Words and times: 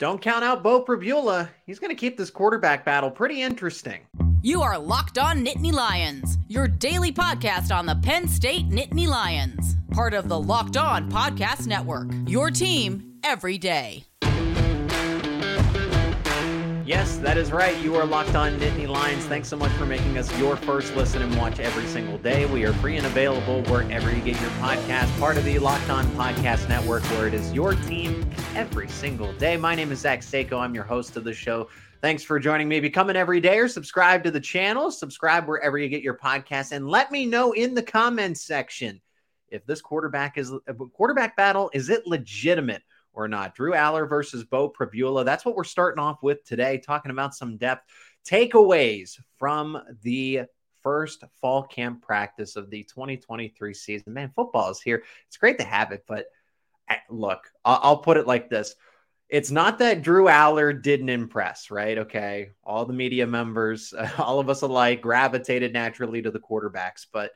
Don't 0.00 0.22
count 0.22 0.42
out 0.42 0.62
Beau 0.62 0.82
Pribula. 0.82 1.50
He's 1.66 1.78
going 1.78 1.94
to 1.94 1.94
keep 1.94 2.16
this 2.16 2.30
quarterback 2.30 2.86
battle 2.86 3.10
pretty 3.10 3.42
interesting. 3.42 4.00
You 4.40 4.62
are 4.62 4.78
Locked 4.78 5.18
On 5.18 5.44
Nittany 5.44 5.72
Lions, 5.72 6.38
your 6.48 6.66
daily 6.66 7.12
podcast 7.12 7.70
on 7.70 7.84
the 7.84 7.96
Penn 7.96 8.26
State 8.26 8.70
Nittany 8.70 9.06
Lions, 9.06 9.76
part 9.90 10.14
of 10.14 10.30
the 10.30 10.40
Locked 10.40 10.78
On 10.78 11.10
Podcast 11.10 11.66
Network. 11.66 12.08
Your 12.26 12.50
team 12.50 13.18
every 13.22 13.58
day. 13.58 14.09
Yes, 16.90 17.18
that 17.18 17.36
is 17.36 17.52
right. 17.52 17.80
You 17.84 17.94
are 17.94 18.04
locked 18.04 18.34
on 18.34 18.58
Nittany 18.58 18.88
Lions. 18.88 19.24
Thanks 19.26 19.46
so 19.46 19.56
much 19.56 19.70
for 19.74 19.86
making 19.86 20.18
us 20.18 20.36
your 20.40 20.56
first 20.56 20.92
listen 20.96 21.22
and 21.22 21.32
watch 21.36 21.60
every 21.60 21.86
single 21.86 22.18
day. 22.18 22.46
We 22.46 22.64
are 22.64 22.72
free 22.72 22.96
and 22.96 23.06
available 23.06 23.62
wherever 23.70 24.10
you 24.12 24.20
get 24.20 24.40
your 24.40 24.50
podcast, 24.58 25.16
part 25.20 25.36
of 25.36 25.44
the 25.44 25.60
Locked 25.60 25.88
On 25.88 26.04
Podcast 26.16 26.68
Network, 26.68 27.04
where 27.12 27.28
it 27.28 27.32
is 27.32 27.52
your 27.52 27.74
team 27.74 28.28
every 28.56 28.88
single 28.88 29.32
day. 29.34 29.56
My 29.56 29.76
name 29.76 29.92
is 29.92 30.00
Zach 30.00 30.22
Seyko. 30.22 30.58
I'm 30.58 30.74
your 30.74 30.82
host 30.82 31.16
of 31.16 31.22
the 31.22 31.32
show. 31.32 31.68
Thanks 32.02 32.24
for 32.24 32.40
joining 32.40 32.68
me. 32.68 32.80
Become 32.80 33.08
an 33.08 33.14
everydayer. 33.14 33.70
Subscribe 33.70 34.24
to 34.24 34.32
the 34.32 34.40
channel. 34.40 34.90
Subscribe 34.90 35.46
wherever 35.46 35.78
you 35.78 35.88
get 35.88 36.02
your 36.02 36.18
podcast, 36.18 36.72
and 36.72 36.88
let 36.88 37.12
me 37.12 37.24
know 37.24 37.52
in 37.52 37.72
the 37.72 37.84
comments 37.84 38.40
section 38.40 39.00
if 39.46 39.64
this 39.64 39.80
quarterback 39.80 40.38
is 40.38 40.50
uh, 40.50 40.72
quarterback 40.92 41.36
battle 41.36 41.70
is 41.72 41.88
it 41.88 42.04
legitimate 42.04 42.82
or 43.12 43.28
not. 43.28 43.54
Drew 43.54 43.72
Allar 43.72 44.08
versus 44.08 44.44
Beau 44.44 44.68
Pribula. 44.68 45.24
That's 45.24 45.44
what 45.44 45.56
we're 45.56 45.64
starting 45.64 46.02
off 46.02 46.22
with 46.22 46.44
today, 46.44 46.78
talking 46.78 47.10
about 47.10 47.34
some 47.34 47.56
depth 47.56 47.84
takeaways 48.28 49.18
from 49.38 49.80
the 50.02 50.42
first 50.82 51.24
fall 51.40 51.62
camp 51.62 52.02
practice 52.02 52.56
of 52.56 52.70
the 52.70 52.82
2023 52.84 53.74
season. 53.74 54.14
Man, 54.14 54.32
football 54.34 54.70
is 54.70 54.80
here. 54.80 55.02
It's 55.28 55.36
great 55.36 55.58
to 55.58 55.64
have 55.64 55.92
it, 55.92 56.04
but 56.06 56.26
eh, 56.88 56.96
look, 57.08 57.50
I'll 57.64 57.98
put 57.98 58.16
it 58.16 58.26
like 58.26 58.48
this. 58.48 58.74
It's 59.28 59.50
not 59.50 59.78
that 59.78 60.02
Drew 60.02 60.24
Allar 60.24 60.80
didn't 60.82 61.08
impress, 61.08 61.70
right? 61.70 61.98
Okay. 61.98 62.50
All 62.64 62.84
the 62.84 62.92
media 62.92 63.26
members, 63.26 63.94
all 64.18 64.40
of 64.40 64.50
us 64.50 64.62
alike, 64.62 65.00
gravitated 65.00 65.72
naturally 65.72 66.22
to 66.22 66.30
the 66.30 66.40
quarterbacks. 66.40 67.06
But 67.12 67.30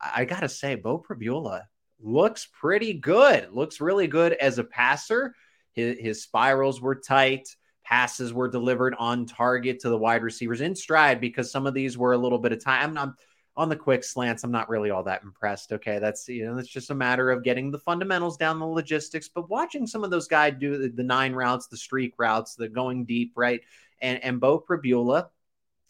I 0.00 0.24
got 0.24 0.40
to 0.40 0.48
say, 0.48 0.74
Beau 0.74 0.98
Pribula 0.98 1.64
looks 2.00 2.48
pretty 2.60 2.94
good. 2.94 3.52
Looks 3.52 3.80
really 3.80 4.06
good 4.06 4.32
as 4.34 4.58
a 4.58 4.64
passer. 4.64 5.34
His, 5.72 5.98
his 5.98 6.22
spirals 6.22 6.80
were 6.80 6.94
tight. 6.94 7.48
Passes 7.84 8.32
were 8.32 8.48
delivered 8.48 8.94
on 8.98 9.26
target 9.26 9.80
to 9.80 9.88
the 9.88 9.98
wide 9.98 10.22
receivers 10.22 10.60
in 10.60 10.74
stride 10.74 11.20
because 11.20 11.50
some 11.50 11.66
of 11.66 11.74
these 11.74 11.98
were 11.98 12.12
a 12.12 12.18
little 12.18 12.38
bit 12.38 12.52
of 12.52 12.62
time. 12.62 12.82
I'm, 12.88 12.94
not, 12.94 13.14
on 13.56 13.68
the 13.68 13.76
quick 13.76 14.02
slants. 14.02 14.42
I'm 14.42 14.50
not 14.50 14.68
really 14.68 14.90
all 14.90 15.04
that 15.04 15.22
impressed. 15.22 15.72
Okay, 15.72 15.98
that's 15.98 16.28
you 16.28 16.44
know, 16.44 16.58
it's 16.58 16.68
just 16.68 16.90
a 16.90 16.94
matter 16.94 17.30
of 17.30 17.44
getting 17.44 17.70
the 17.70 17.78
fundamentals 17.78 18.36
down, 18.36 18.58
the 18.58 18.66
logistics. 18.66 19.28
But 19.28 19.48
watching 19.48 19.86
some 19.86 20.02
of 20.04 20.10
those 20.10 20.26
guys 20.26 20.54
do 20.58 20.76
the, 20.76 20.88
the 20.88 21.02
nine 21.02 21.32
routes, 21.32 21.68
the 21.68 21.76
streak 21.76 22.14
routes, 22.18 22.54
the 22.54 22.68
going 22.68 23.04
deep, 23.04 23.32
right? 23.36 23.60
And 24.00 24.22
and 24.24 24.40
Beau 24.40 24.58
Pribula 24.58 25.28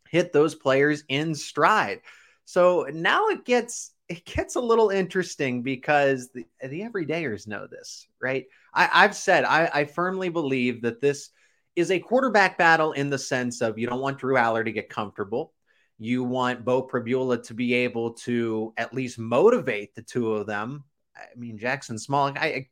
hit 0.09 0.33
those 0.33 0.55
players 0.55 1.05
in 1.09 1.35
stride. 1.35 2.01
So 2.45 2.87
now 2.93 3.29
it 3.29 3.45
gets 3.45 3.93
it 4.09 4.25
gets 4.25 4.57
a 4.57 4.61
little 4.61 4.91
interesting 4.91 5.63
because 5.63 6.31
the, 6.31 6.47
the 6.61 6.83
everydayers 6.83 7.47
know 7.47 7.67
this, 7.67 8.07
right? 8.21 8.47
I, 8.73 9.03
have 9.03 9.17
said 9.17 9.45
I, 9.45 9.71
I, 9.73 9.85
firmly 9.85 10.29
believe 10.29 10.83
that 10.83 11.01
this 11.01 11.31
is 11.77 11.91
a 11.91 11.99
quarterback 11.99 12.59
battle 12.59 12.93
in 12.93 13.09
the 13.09 13.19
sense 13.19 13.63
of 13.63 13.79
you 13.79 13.87
don't 13.87 14.01
want 14.01 14.19
Drew 14.19 14.35
Allar 14.35 14.65
to 14.65 14.73
get 14.73 14.89
comfortable. 14.89 15.53
You 15.99 16.25
want 16.25 16.65
Beau 16.65 16.83
Pribula 16.83 17.43
to 17.45 17.55
be 17.55 17.73
able 17.75 18.15
to 18.15 18.75
at 18.77 18.93
least 18.93 19.19
motivate 19.19 19.95
the 19.95 20.03
two 20.03 20.35
of 20.35 20.47
them. 20.47 20.85
I 21.17 21.27
mean, 21.37 21.59
Jaxon 21.59 22.05
Smolik, 22.05 22.37
I, 22.37 22.69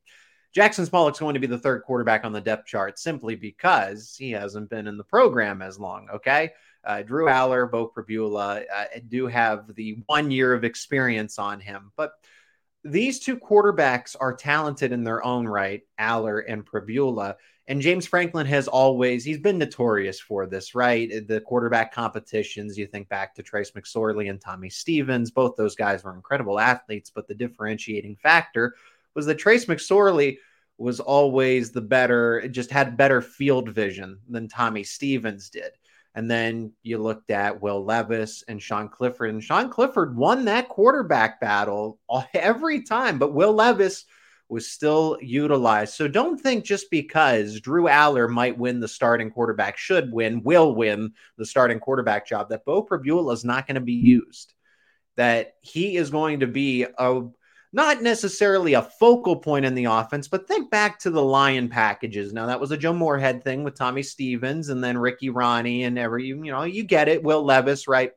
Jaxon 0.55 0.89
Smolik's 0.89 1.21
going 1.21 1.35
to 1.35 1.41
be 1.41 1.47
the 1.47 1.59
third 1.59 1.83
quarterback 1.85 2.25
on 2.25 2.33
the 2.33 2.41
depth 2.41 2.67
chart 2.67 2.99
simply 2.99 3.37
because 3.37 4.15
he 4.19 4.33
hasn't 4.33 4.71
been 4.71 4.87
in 4.87 4.99
the 4.99 5.05
program 5.05 5.63
as 5.63 5.79
long. 5.79 6.09
Okay. 6.13 6.53
Uh, 6.85 7.03
Drew 7.03 7.27
Allar, 7.27 7.71
Beau 7.71 7.89
Pribula 7.89 8.63
uh, 8.73 8.85
do 9.09 9.27
have 9.27 9.75
the 9.75 10.03
one 10.07 10.31
year 10.31 10.53
of 10.53 10.65
experience 10.65 11.39
on 11.39 11.61
him, 11.61 11.93
but 11.97 12.13
these 12.85 13.20
two 13.20 13.37
quarterbacks 13.37 14.17
are 14.19 14.35
talented 14.35 14.92
in 14.92 15.05
their 15.05 15.25
own 15.25 15.47
right, 15.47 15.83
Allar 15.98 16.42
and 16.47 16.67
Pribula. 16.67 17.37
And 17.69 17.81
James 17.81 18.07
Franklin 18.07 18.47
has 18.47 18.67
always, 18.67 19.25
he's 19.25 19.39
been 19.39 19.59
notorious 19.59 20.19
for 20.19 20.47
this, 20.47 20.75
right? 20.75 21.27
The 21.29 21.41
quarterback 21.41 21.95
competitions, 21.95 22.77
you 22.77 22.89
think 22.89 23.09
back 23.09 23.37
to 23.37 23.42
Trace 23.42 23.71
McSorley 23.71 24.29
and 24.29 24.41
Tommy 24.41 24.69
Stevens. 24.69 25.31
Both 25.31 25.55
those 25.57 25.77
guys 25.77 26.03
were 26.03 26.15
incredible 26.15 26.59
athletes, 26.59 27.13
but 27.15 27.29
the 27.29 27.37
differentiating 27.37 28.17
factor 28.17 28.75
was 29.15 29.27
that 29.27 29.39
Trace 29.39 29.67
McSorley 29.67 30.39
was 30.77 30.98
always 30.98 31.71
the 31.71 31.81
better, 31.81 32.48
just 32.48 32.73
had 32.73 32.97
better 32.97 33.23
field 33.23 33.69
vision 33.69 34.19
than 34.29 34.48
Tommy 34.48 34.83
Stevens 34.83 35.48
did. 35.48 35.71
And 36.14 36.30
then 36.30 36.73
you 36.83 36.98
looked 36.98 37.30
at 37.30 37.62
Will 37.62 37.84
Levis 37.84 38.45
and 38.46 38.62
Sean 38.62 38.89
Clifford, 38.89 39.30
and 39.30 39.42
Sean 39.42 39.70
Clifford 39.70 40.17
won 40.17 40.45
that 40.45 40.68
quarterback 40.68 41.40
battle 41.40 41.98
every 42.34 42.83
time. 42.83 43.18
But 43.18 43.33
Will 43.33 43.55
Levis 43.55 44.05
was 44.48 44.70
still 44.70 45.17
utilized. 45.23 45.95
So 45.95 46.08
don't 46.08 46.39
think 46.39 46.64
just 46.64 46.90
because 46.90 47.61
Drew 47.61 47.84
Allar 47.84 48.28
might 48.28 48.58
win 48.58 48.80
the 48.80 48.89
starting 48.89 49.30
quarterback, 49.30 49.78
should 49.78 50.12
win, 50.12 50.42
will 50.42 50.74
win 50.74 51.12
the 51.39 51.46
starting 51.46 51.80
quarterback 51.80 52.27
job, 52.27 52.50
that 52.50 52.67
Beau 52.67 52.83
Pribula 52.83 53.33
is 53.33 53.44
not 53.46 53.67
going 53.67 53.77
to 53.77 53.80
be 53.80 53.94
used. 53.94 54.52
That 55.17 55.55
he 55.62 55.96
is 55.96 56.11
going 56.11 56.40
to 56.40 56.46
be 56.46 56.84
a 56.84 57.23
not 57.73 58.03
necessarily 58.03 58.75
a 58.75 58.83
focal 58.83 59.37
point 59.37 59.65
in 59.65 59.75
the 59.75 59.87
offense, 59.87 60.29
but 60.29 60.47
think 60.47 60.71
back 60.71 60.99
to 61.01 61.11
the 61.11 61.23
Lion 61.23 61.69
packages. 61.69 62.33
Now 62.33 62.47
that 62.47 62.61
was 62.61 62.71
a 62.71 62.77
Joe 62.77 62.93
Moorhead 62.93 63.43
thing 63.43 63.65
with 63.65 63.75
Tommy 63.75 64.03
Stevens 64.03 64.69
and 64.69 64.85
then 64.85 64.99
Ricky 64.99 65.31
Rahne 65.31 65.87
and 65.87 65.99
every 65.99 66.27
you 66.27 66.37
know 66.37 66.65
you 66.65 66.85
get 66.85 67.09
it, 67.09 67.23
Will 67.23 67.43
Levis, 67.43 67.89
right? 67.89 68.13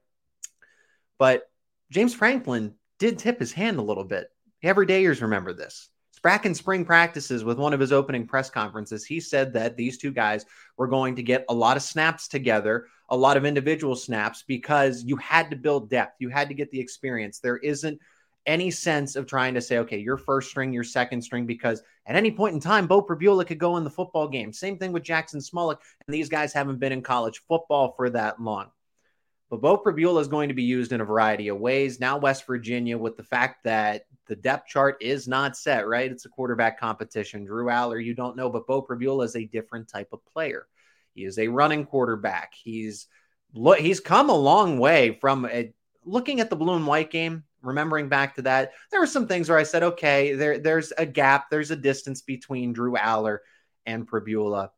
But 1.17 1.43
James 1.91 2.13
Franklin 2.13 2.75
did 2.99 3.17
tip 3.17 3.39
his 3.39 3.53
hand 3.53 3.79
a 3.79 3.83
little 3.83 4.03
bit. 4.03 4.29
Everydayers 4.63 5.21
remember 5.21 5.53
this. 5.53 5.89
Back 6.23 6.47
in 6.47 6.55
spring 6.55 6.85
practices 6.85 7.43
with 7.43 7.59
one 7.59 7.71
of 7.71 7.79
his 7.79 7.91
opening 7.91 8.25
press 8.25 8.49
conferences, 8.49 9.05
he 9.05 9.19
said 9.19 9.53
that 9.53 9.77
these 9.77 9.99
two 9.99 10.11
guys 10.11 10.43
were 10.75 10.87
going 10.87 11.15
to 11.17 11.23
get 11.23 11.45
a 11.49 11.53
lot 11.53 11.77
of 11.77 11.83
snaps 11.83 12.27
together, 12.27 12.87
a 13.09 13.15
lot 13.15 13.37
of 13.37 13.45
individual 13.45 13.95
snaps, 13.95 14.43
because 14.47 15.03
you 15.03 15.17
had 15.17 15.51
to 15.51 15.55
build 15.55 15.91
depth. 15.91 16.15
You 16.17 16.29
had 16.29 16.47
to 16.47 16.55
get 16.55 16.71
the 16.71 16.79
experience. 16.79 17.39
There 17.39 17.57
isn't 17.57 17.99
any 18.45 18.71
sense 18.71 19.15
of 19.15 19.25
trying 19.25 19.53
to 19.55 19.61
say, 19.61 19.79
okay, 19.79 19.97
your 19.97 20.17
first 20.17 20.49
string, 20.49 20.71
your 20.71 20.83
second 20.83 21.21
string, 21.21 21.45
because 21.45 21.81
at 22.05 22.15
any 22.15 22.31
point 22.31 22.53
in 22.53 22.59
time, 22.59 22.87
Beau 22.87 23.01
Pribula 23.01 23.45
could 23.45 23.57
go 23.57 23.77
in 23.77 23.83
the 23.83 23.89
football 23.89 24.27
game. 24.27 24.53
Same 24.53 24.77
thing 24.77 24.91
with 24.91 25.03
Jaxon 25.03 25.37
Smolik, 25.37 25.77
and 26.07 26.13
these 26.13 26.29
guys 26.29 26.53
haven't 26.53 26.79
been 26.79 26.91
in 26.91 27.01
college 27.01 27.41
football 27.47 27.93
for 27.97 28.09
that 28.11 28.41
long. 28.41 28.71
But 29.49 29.61
Beau 29.61 29.77
Pribula 29.77 30.21
is 30.21 30.27
going 30.27 30.49
to 30.49 30.55
be 30.55 30.63
used 30.63 30.91
in 30.91 31.01
a 31.01 31.05
variety 31.05 31.49
of 31.49 31.59
ways. 31.59 31.99
Now, 31.99 32.17
West 32.17 32.47
Virginia, 32.47 32.97
with 32.97 33.15
the 33.15 33.23
fact 33.23 33.63
that 33.63 34.05
the 34.27 34.35
depth 34.35 34.67
chart 34.67 34.97
is 35.01 35.27
not 35.27 35.55
set, 35.55 35.87
right? 35.87 36.11
It's 36.11 36.25
a 36.25 36.29
quarterback 36.29 36.79
competition. 36.79 37.45
Drew 37.45 37.65
Allar, 37.65 38.03
you 38.03 38.15
don't 38.15 38.35
know, 38.35 38.49
but 38.49 38.67
Beau 38.67 38.81
Pribula 38.81 39.25
is 39.25 39.35
a 39.35 39.45
different 39.45 39.87
type 39.87 40.09
of 40.13 40.25
player. 40.25 40.67
He 41.13 41.25
is 41.25 41.37
a 41.39 41.47
running 41.47 41.85
quarterback. 41.85 42.53
He's 42.55 43.07
he's 43.77 43.99
come 43.99 44.29
a 44.29 44.35
long 44.35 44.79
way 44.79 45.17
from 45.21 45.45
a, 45.45 45.71
looking 46.03 46.39
at 46.41 46.49
the 46.49 46.55
blue 46.55 46.75
and 46.75 46.87
white 46.87 47.09
game 47.09 47.43
remembering 47.65 48.09
back 48.09 48.35
to 48.35 48.43
that, 48.43 48.73
there 48.91 48.99
were 48.99 49.07
some 49.07 49.27
things 49.27 49.49
where 49.49 49.57
I 49.57 49.63
said, 49.63 49.83
okay, 49.83 50.33
there, 50.33 50.59
there's 50.59 50.93
a 50.97 51.05
gap, 51.05 51.49
there's 51.49 51.71
a 51.71 51.75
distance 51.75 52.21
between 52.21 52.73
Drew 52.73 52.93
Allar 52.93 53.39
and 53.85 54.07
Pribula. 54.07 54.69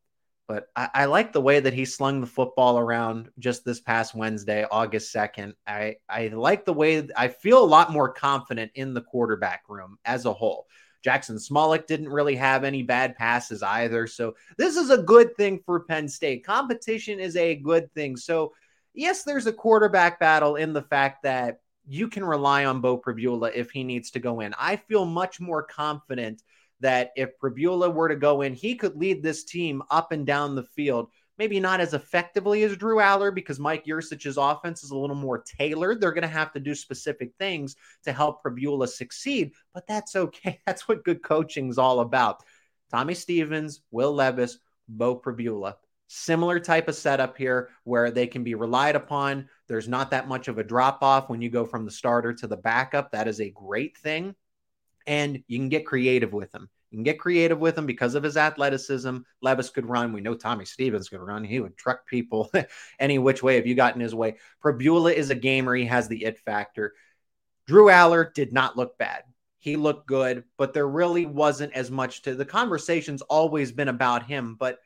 But 0.47 0.69
I, 0.75 0.89
I 0.93 1.05
like 1.05 1.33
the 1.33 1.41
way 1.41 1.59
that 1.59 1.73
he 1.73 1.85
slung 1.85 2.21
the 2.21 2.27
football 2.27 2.79
around 2.79 3.29
just 3.37 3.65
this 3.65 3.81
past 3.81 4.15
Wednesday, 4.15 4.65
August 4.69 5.13
2nd. 5.13 5.53
I, 5.67 5.97
I 6.07 6.29
like 6.29 6.65
the 6.65 6.73
way 6.73 7.07
I 7.15 7.27
feel 7.27 7.61
a 7.61 7.65
lot 7.65 7.91
more 7.91 8.11
confident 8.13 8.71
in 8.75 8.93
the 8.93 9.01
quarterback 9.01 9.63
room 9.67 9.97
as 10.05 10.25
a 10.25 10.33
whole. 10.33 10.67
Jaxon 11.05 11.39
Smolik 11.39 11.85
didn't 11.85 12.09
really 12.09 12.35
have 12.35 12.63
any 12.63 12.83
bad 12.83 13.15
passes 13.15 13.61
either. 13.63 14.07
So 14.07 14.35
this 14.57 14.75
is 14.75 14.89
a 14.89 14.97
good 14.97 15.35
thing 15.35 15.61
for 15.65 15.81
Penn 15.81 16.07
State. 16.07 16.45
Competition 16.45 17.19
is 17.19 17.35
a 17.35 17.55
good 17.55 17.93
thing. 17.93 18.17
So, 18.17 18.53
yes, 18.93 19.23
there's 19.23 19.47
a 19.47 19.53
quarterback 19.53 20.19
battle 20.19 20.55
in 20.55 20.73
the 20.73 20.81
fact 20.81 21.23
that 21.23 21.59
you 21.87 22.09
can 22.09 22.25
rely 22.25 22.65
on 22.65 22.81
Beau 22.81 22.97
Pribula 22.97 23.51
if 23.53 23.71
he 23.71 23.83
needs 23.83 24.11
to 24.11 24.19
go 24.19 24.41
in. 24.41 24.53
I 24.59 24.75
feel 24.75 25.05
much 25.05 25.39
more 25.39 25.63
confident 25.63 26.43
that 26.81 27.11
if 27.15 27.39
Pribula 27.39 27.91
were 27.91 28.09
to 28.09 28.15
go 28.15 28.41
in, 28.41 28.53
he 28.53 28.75
could 28.75 28.95
lead 28.95 29.23
this 29.23 29.45
team 29.45 29.81
up 29.89 30.11
and 30.11 30.25
down 30.25 30.53
the 30.53 30.63
field. 30.63 31.09
Maybe 31.37 31.59
not 31.59 31.79
as 31.79 31.93
effectively 31.93 32.63
as 32.63 32.75
Drew 32.77 32.97
Allar 32.97 33.33
because 33.33 33.59
Mike 33.59 33.85
Yurcich's 33.85 34.37
offense 34.37 34.83
is 34.83 34.91
a 34.91 34.97
little 34.97 35.15
more 35.15 35.43
tailored. 35.43 36.01
They're 36.01 36.11
going 36.11 36.23
to 36.23 36.27
have 36.27 36.51
to 36.53 36.59
do 36.59 36.75
specific 36.75 37.31
things 37.39 37.75
to 38.03 38.11
help 38.11 38.43
Pribula 38.43 38.87
succeed, 38.87 39.53
but 39.73 39.87
that's 39.87 40.15
okay. 40.15 40.59
That's 40.65 40.87
what 40.87 41.05
good 41.05 41.23
coaching 41.23 41.69
is 41.69 41.77
all 41.77 42.01
about. 42.01 42.43
Tommy 42.91 43.13
Stevens, 43.13 43.81
Will 43.91 44.13
Levis, 44.13 44.57
Beau 44.89 45.15
Pribula 45.15 45.75
similar 46.07 46.59
type 46.59 46.87
of 46.87 46.95
setup 46.95 47.37
here 47.37 47.69
where 47.83 48.11
they 48.11 48.27
can 48.27 48.43
be 48.43 48.55
relied 48.55 48.95
upon. 48.95 49.49
There's 49.67 49.87
not 49.87 50.11
that 50.11 50.27
much 50.27 50.47
of 50.47 50.57
a 50.57 50.63
drop 50.63 51.03
off 51.03 51.29
when 51.29 51.41
you 51.41 51.49
go 51.49 51.65
from 51.65 51.85
the 51.85 51.91
starter 51.91 52.33
to 52.33 52.47
the 52.47 52.57
backup. 52.57 53.11
That 53.11 53.27
is 53.27 53.41
a 53.41 53.49
great 53.51 53.97
thing. 53.97 54.35
And 55.05 55.43
you 55.47 55.57
can 55.57 55.69
get 55.69 55.85
creative 55.85 56.33
with 56.33 56.51
them. 56.51 56.69
You 56.89 56.97
can 56.97 57.03
get 57.03 57.19
creative 57.19 57.59
with 57.59 57.77
him 57.77 57.85
because 57.85 58.15
of 58.15 58.23
his 58.23 58.37
athleticism. 58.37 59.17
Levis 59.41 59.69
could 59.69 59.89
run. 59.89 60.13
We 60.13 60.21
know 60.21 60.35
Tommy 60.35 60.63
Stevens 60.63 61.09
could 61.09 61.19
run. 61.19 61.43
He 61.43 61.59
would 61.59 61.75
truck 61.75 62.07
people 62.07 62.49
any 62.99 63.19
which 63.19 63.43
way 63.43 63.57
if 63.57 63.65
you 63.65 63.75
got 63.75 63.95
in 63.95 64.01
his 64.01 64.15
way. 64.15 64.37
Pribula 64.63 65.13
is 65.13 65.29
a 65.29 65.35
gamer. 65.35 65.75
He 65.75 65.85
has 65.85 66.07
the 66.07 66.23
it 66.23 66.39
factor. 66.39 66.93
Drew 67.67 67.87
Allar 67.87 68.33
did 68.33 68.53
not 68.53 68.77
look 68.77 68.97
bad. 68.97 69.23
He 69.59 69.75
looked 69.75 70.07
good, 70.07 70.45
but 70.57 70.73
there 70.73 70.87
really 70.87 71.25
wasn't 71.25 71.73
as 71.73 71.91
much 71.91 72.21
to 72.21 72.35
the 72.35 72.45
conversation's 72.45 73.21
always 73.23 73.73
been 73.73 73.89
about 73.89 74.25
him, 74.25 74.55
but 74.57 74.79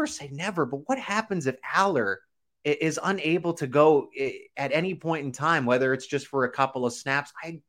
never 0.00 0.06
say 0.06 0.30
never. 0.32 0.64
But 0.64 0.88
what 0.88 0.98
happens 0.98 1.46
if 1.46 1.56
Allar 1.62 2.16
is 2.64 2.98
unable 3.02 3.52
to 3.54 3.66
go 3.66 4.08
at 4.56 4.72
any 4.72 4.94
point 4.94 5.26
in 5.26 5.32
time, 5.32 5.66
whether 5.66 5.92
it's 5.92 6.06
just 6.06 6.26
for 6.26 6.44
a 6.44 6.50
couple 6.50 6.86
of 6.86 6.92
snaps? 6.94 7.32
I 7.42 7.60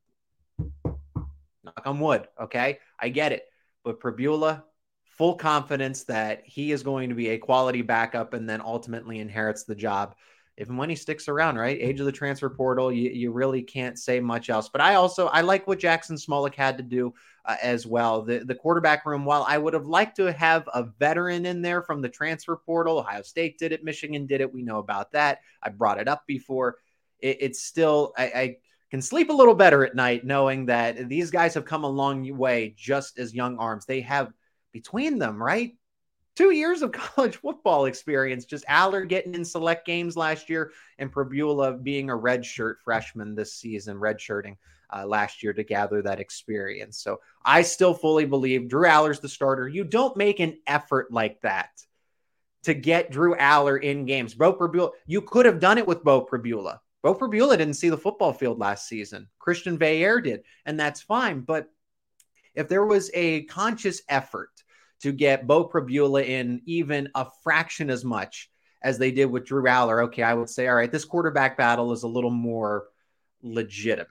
knock 1.63 1.81
on 1.86 2.00
wood. 2.00 2.28
Okay. 2.39 2.80
I 3.00 3.10
get 3.10 3.33
it. 3.33 3.44
But 3.83 4.00
Pribula, 4.00 4.63
full 5.04 5.36
confidence 5.36 6.06
that 6.06 6.44
he 6.45 6.72
is 6.72 6.83
going 6.83 7.10
to 7.10 7.16
be 7.16 7.30
a 7.30 7.38
quality 7.38 7.81
backup 7.81 8.33
and 8.33 8.48
then 8.48 8.62
ultimately 8.62 9.19
inherits 9.19 9.66
the 9.66 9.75
job. 9.75 10.16
If 10.56 10.69
and 10.69 10.78
when 10.78 10.89
he 10.89 10.95
sticks 10.95 11.28
around, 11.28 11.57
right? 11.57 11.78
Age 11.80 12.00
of 12.00 12.06
the 12.06 12.12
transfer 12.12 12.50
portal, 12.50 12.92
you, 12.92 13.10
you 13.10 13.31
really 13.31 13.63
can't 13.63 13.98
say 13.98 14.19
much 14.19 14.50
else. 14.50 14.69
But 14.69 14.81
I 14.81 14.95
also 14.95 15.28
I 15.28 15.42
like 15.42 15.68
what 15.68 15.80
Jaxon 15.80 16.24
Smolik 16.24 16.56
had 16.56 16.78
to 16.78 16.83
do 16.83 17.13
uh, 17.46 17.56
as 17.62 17.86
well. 17.86 18.22
The 18.22 18.40
the 18.40 18.56
quarterback 18.56 19.06
room, 19.06 19.26
while 19.26 19.46
I 19.48 19.58
would 19.58 19.74
have 19.74 19.86
liked 19.86 20.18
to 20.18 20.32
have 20.32 20.68
a 20.74 20.84
veteran 21.00 21.46
in 21.46 21.62
there 21.62 21.82
from 21.82 22.02
the 22.02 22.10
transfer 22.10 22.56
portal, 22.56 23.00
Ohio 23.00 23.22
State 23.22 23.58
did 23.58 23.72
it, 23.72 23.84
Michigan 23.84 24.26
did 24.26 24.42
it. 24.42 24.54
We 24.54 24.62
know 24.62 24.80
about 24.80 25.12
that. 25.14 25.40
I 25.62 25.70
brought 25.70 26.00
it 26.00 26.08
up 26.08 26.24
before. 26.28 26.78
It, 27.20 27.38
it's 27.42 27.64
still 27.64 28.14
I, 28.18 28.24
I 28.24 28.58
can 28.92 29.02
sleep 29.02 29.30
a 29.30 29.34
little 29.34 29.56
better 29.56 29.86
at 29.86 29.96
night 29.96 30.26
knowing 30.26 30.66
that 30.68 31.08
these 31.08 31.32
guys 31.32 31.54
have 31.54 31.66
come 31.66 31.84
a 31.84 31.90
long 31.90 32.38
way 32.38 32.76
just 32.78 33.18
as 33.18 33.34
young 33.34 33.58
arms. 33.58 33.86
They 33.86 34.02
have 34.02 34.34
between 34.72 35.18
them, 35.18 35.42
right? 35.42 35.76
Two 36.36 36.52
years 36.52 36.82
of 36.82 36.92
college 36.92 37.38
football 37.38 37.86
experience. 37.86 38.46
Just 38.46 38.66
Allar 38.68 39.08
getting 39.08 39.34
in 39.34 39.46
select 39.46 39.86
games 39.86 40.18
last 40.18 40.50
year 40.50 40.74
and 40.98 41.12
Pribula 41.12 41.82
being 41.82 42.10
a 42.10 42.18
redshirt 42.18 42.76
freshman 42.84 43.34
this 43.34 43.54
season, 43.54 43.98
redshirting 43.98 44.58
uh, 44.92 45.06
last 45.06 45.44
year 45.44 45.54
to 45.54 45.64
gather 45.64 46.02
that 46.02 46.20
experience. 46.20 47.00
So 47.00 47.20
I 47.44 47.62
still 47.62 47.94
fully 47.94 48.26
believe 48.26 48.68
Drew 48.68 48.88
Allar's 48.88 49.20
the 49.20 49.30
starter. 49.30 49.68
You 49.68 49.84
don't 49.84 50.18
make 50.18 50.40
an 50.40 50.58
effort 50.68 51.12
like 51.12 51.42
that 51.42 51.70
to 52.64 52.74
get 52.74 53.12
Drew 53.12 53.36
Allar 53.36 53.82
in 53.82 54.06
games. 54.06 54.36
Beau 54.36 54.54
Pribula, 54.54 54.92
you 55.08 55.22
could 55.22 55.46
have 55.46 55.60
done 55.60 55.78
it 55.78 55.88
with 55.88 56.04
Beau 56.04 56.26
Pribula. 56.26 56.80
Beau 57.02 57.16
Pribula 57.16 57.58
didn't 57.58 57.74
see 57.74 57.90
the 57.90 57.98
football 57.98 58.34
field 58.34 58.60
last 58.60 58.88
season. 58.88 59.28
Christian 59.40 59.78
Veilleux 59.78 60.24
did, 60.24 60.44
and 60.66 60.80
that's 60.80 61.02
fine. 61.02 61.42
But 61.42 61.68
if 62.54 62.68
there 62.68 62.86
was 62.86 63.10
a 63.14 63.44
conscious 63.44 64.02
effort 64.08 64.52
to 65.02 65.12
get 65.12 65.48
Beau 65.48 65.68
Pribula 65.68 66.24
in 66.24 66.62
even 66.66 67.10
a 67.16 67.26
fraction 67.44 67.90
as 67.90 68.06
much 68.06 68.52
as 68.84 68.98
they 68.98 69.12
did 69.12 69.26
with 69.26 69.46
Drew 69.46 69.64
Allar, 69.64 70.06
okay, 70.06 70.22
I 70.22 70.34
would 70.34 70.50
say, 70.50 70.68
all 70.68 70.76
right, 70.76 70.92
this 70.92 71.06
quarterback 71.06 71.58
battle 71.58 71.92
is 71.92 72.04
a 72.04 72.08
little 72.08 72.30
more 72.32 72.86
legitimate. 73.42 74.10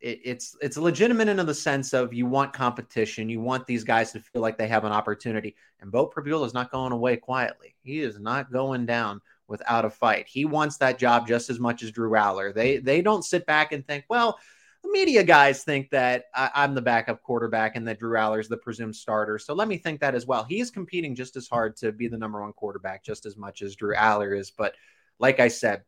It, 0.00 0.20
it's 0.24 0.56
it's 0.60 0.76
legitimate 0.76 1.28
in 1.28 1.44
the 1.44 1.54
sense 1.54 1.92
of 1.92 2.12
you 2.14 2.26
want 2.26 2.52
competition, 2.52 3.28
you 3.28 3.40
want 3.40 3.66
these 3.66 3.84
guys 3.84 4.12
to 4.12 4.20
feel 4.20 4.42
like 4.42 4.58
they 4.58 4.68
have 4.68 4.84
an 4.84 4.92
opportunity. 4.92 5.56
And 5.80 5.92
Beau 5.92 6.08
Pribula 6.08 6.46
is 6.46 6.54
not 6.54 6.70
going 6.70 6.92
away 6.92 7.16
quietly. 7.16 7.74
He 7.82 8.00
is 8.00 8.18
not 8.18 8.52
going 8.52 8.86
down 8.86 9.20
without 9.48 9.84
a 9.84 9.90
fight. 9.90 10.26
He 10.28 10.44
wants 10.44 10.78
that 10.78 10.98
job 10.98 11.26
just 11.26 11.50
as 11.50 11.58
much 11.58 11.82
as 11.82 11.90
Drew 11.90 12.12
Allar. 12.12 12.54
They 12.54 12.78
they 12.78 13.02
don't 13.02 13.24
sit 13.24 13.44
back 13.46 13.72
and 13.72 13.86
think, 13.86 14.04
well, 14.08 14.38
the 14.82 14.90
media 14.90 15.22
guys 15.22 15.64
think 15.64 15.90
that 15.90 16.26
I, 16.34 16.64
am 16.64 16.74
the 16.74 16.82
backup 16.82 17.22
quarterback 17.22 17.76
and 17.76 17.86
that 17.86 17.98
Drew 17.98 18.16
Allar 18.16 18.40
is 18.40 18.48
the 18.48 18.56
presumed 18.56 18.96
starter. 18.96 19.38
So 19.38 19.52
let 19.54 19.68
me 19.68 19.76
think 19.76 20.00
that 20.00 20.14
as 20.14 20.26
well. 20.26 20.44
He 20.44 20.60
is 20.60 20.70
competing 20.70 21.14
just 21.14 21.36
as 21.36 21.48
hard 21.48 21.76
to 21.78 21.92
be 21.92 22.08
the 22.08 22.16
number 22.16 22.40
one 22.40 22.52
quarterback, 22.52 23.04
just 23.04 23.26
as 23.26 23.36
much 23.36 23.60
as 23.62 23.76
Drew 23.76 23.94
Allar 23.94 24.38
is. 24.38 24.50
But 24.50 24.74
like 25.18 25.40
I 25.40 25.48
said, 25.48 25.82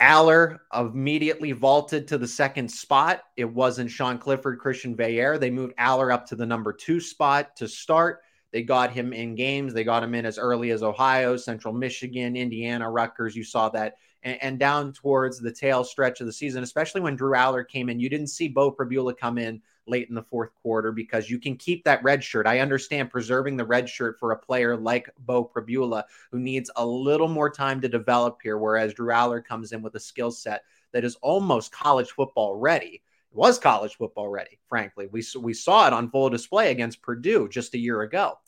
Allar 0.00 0.58
immediately 0.74 1.52
vaulted 1.52 2.08
to 2.08 2.18
the 2.18 2.28
second 2.28 2.70
spot. 2.70 3.22
It 3.36 3.46
wasn't 3.46 3.90
Sean 3.90 4.18
Clifford, 4.18 4.58
Christian 4.58 4.96
Veilleux. 4.96 5.40
They 5.40 5.50
moved 5.50 5.74
Allar 5.78 6.12
up 6.12 6.26
to 6.26 6.36
the 6.36 6.46
number 6.46 6.72
two 6.72 7.00
spot 7.00 7.56
to 7.56 7.66
start. 7.66 8.20
They 8.52 8.62
got 8.62 8.92
him 8.92 9.12
in 9.12 9.34
games. 9.34 9.72
They 9.74 9.84
got 9.84 10.02
him 10.02 10.14
in 10.14 10.26
as 10.26 10.38
early 10.38 10.70
as 10.70 10.82
Ohio, 10.82 11.36
Central 11.36 11.74
Michigan, 11.74 12.36
Indiana, 12.36 12.90
Rutgers. 12.90 13.34
You 13.34 13.44
saw 13.44 13.68
that. 13.70 13.94
And, 14.26 14.42
and 14.42 14.58
down 14.58 14.92
towards 14.92 15.38
the 15.38 15.52
tail 15.52 15.84
stretch 15.84 16.20
of 16.20 16.26
the 16.26 16.32
season, 16.32 16.64
especially 16.64 17.00
when 17.00 17.14
Drew 17.16 17.34
Allar 17.34 17.66
came 17.66 17.88
in, 17.88 18.00
you 18.00 18.10
didn't 18.10 18.26
see 18.26 18.48
Beau 18.48 18.72
Pribula 18.72 19.16
come 19.16 19.38
in 19.38 19.62
late 19.86 20.08
in 20.08 20.16
the 20.16 20.22
fourth 20.22 20.50
quarter 20.62 20.90
because 20.90 21.30
you 21.30 21.38
can 21.38 21.56
keep 21.56 21.84
that 21.84 22.02
red 22.02 22.24
shirt. 22.24 22.44
I 22.44 22.58
understand 22.58 23.08
preserving 23.08 23.56
the 23.56 23.64
red 23.64 23.88
shirt 23.88 24.18
for 24.18 24.32
a 24.32 24.38
player 24.38 24.76
like 24.76 25.08
Beau 25.20 25.44
Pribula 25.44 26.02
who 26.32 26.40
needs 26.40 26.72
a 26.74 26.84
little 26.84 27.28
more 27.28 27.48
time 27.48 27.80
to 27.80 27.88
develop 27.88 28.38
here, 28.42 28.58
whereas 28.58 28.94
Drew 28.94 29.12
Allar 29.12 29.44
comes 29.44 29.70
in 29.70 29.80
with 29.80 29.94
a 29.94 30.00
skill 30.00 30.32
set 30.32 30.64
that 30.92 31.04
is 31.04 31.16
almost 31.22 31.70
college 31.70 32.10
football 32.10 32.56
ready 32.56 33.02
It 33.30 33.36
was 33.36 33.60
college 33.60 33.96
football 33.96 34.28
ready, 34.28 34.58
frankly. 34.68 35.06
We, 35.12 35.22
we 35.40 35.54
saw 35.54 35.86
it 35.86 35.92
on 35.92 36.10
full 36.10 36.30
display 36.30 36.72
against 36.72 37.00
Purdue 37.00 37.48
just 37.48 37.74
a 37.74 37.78
year 37.78 38.02
ago. 38.02 38.38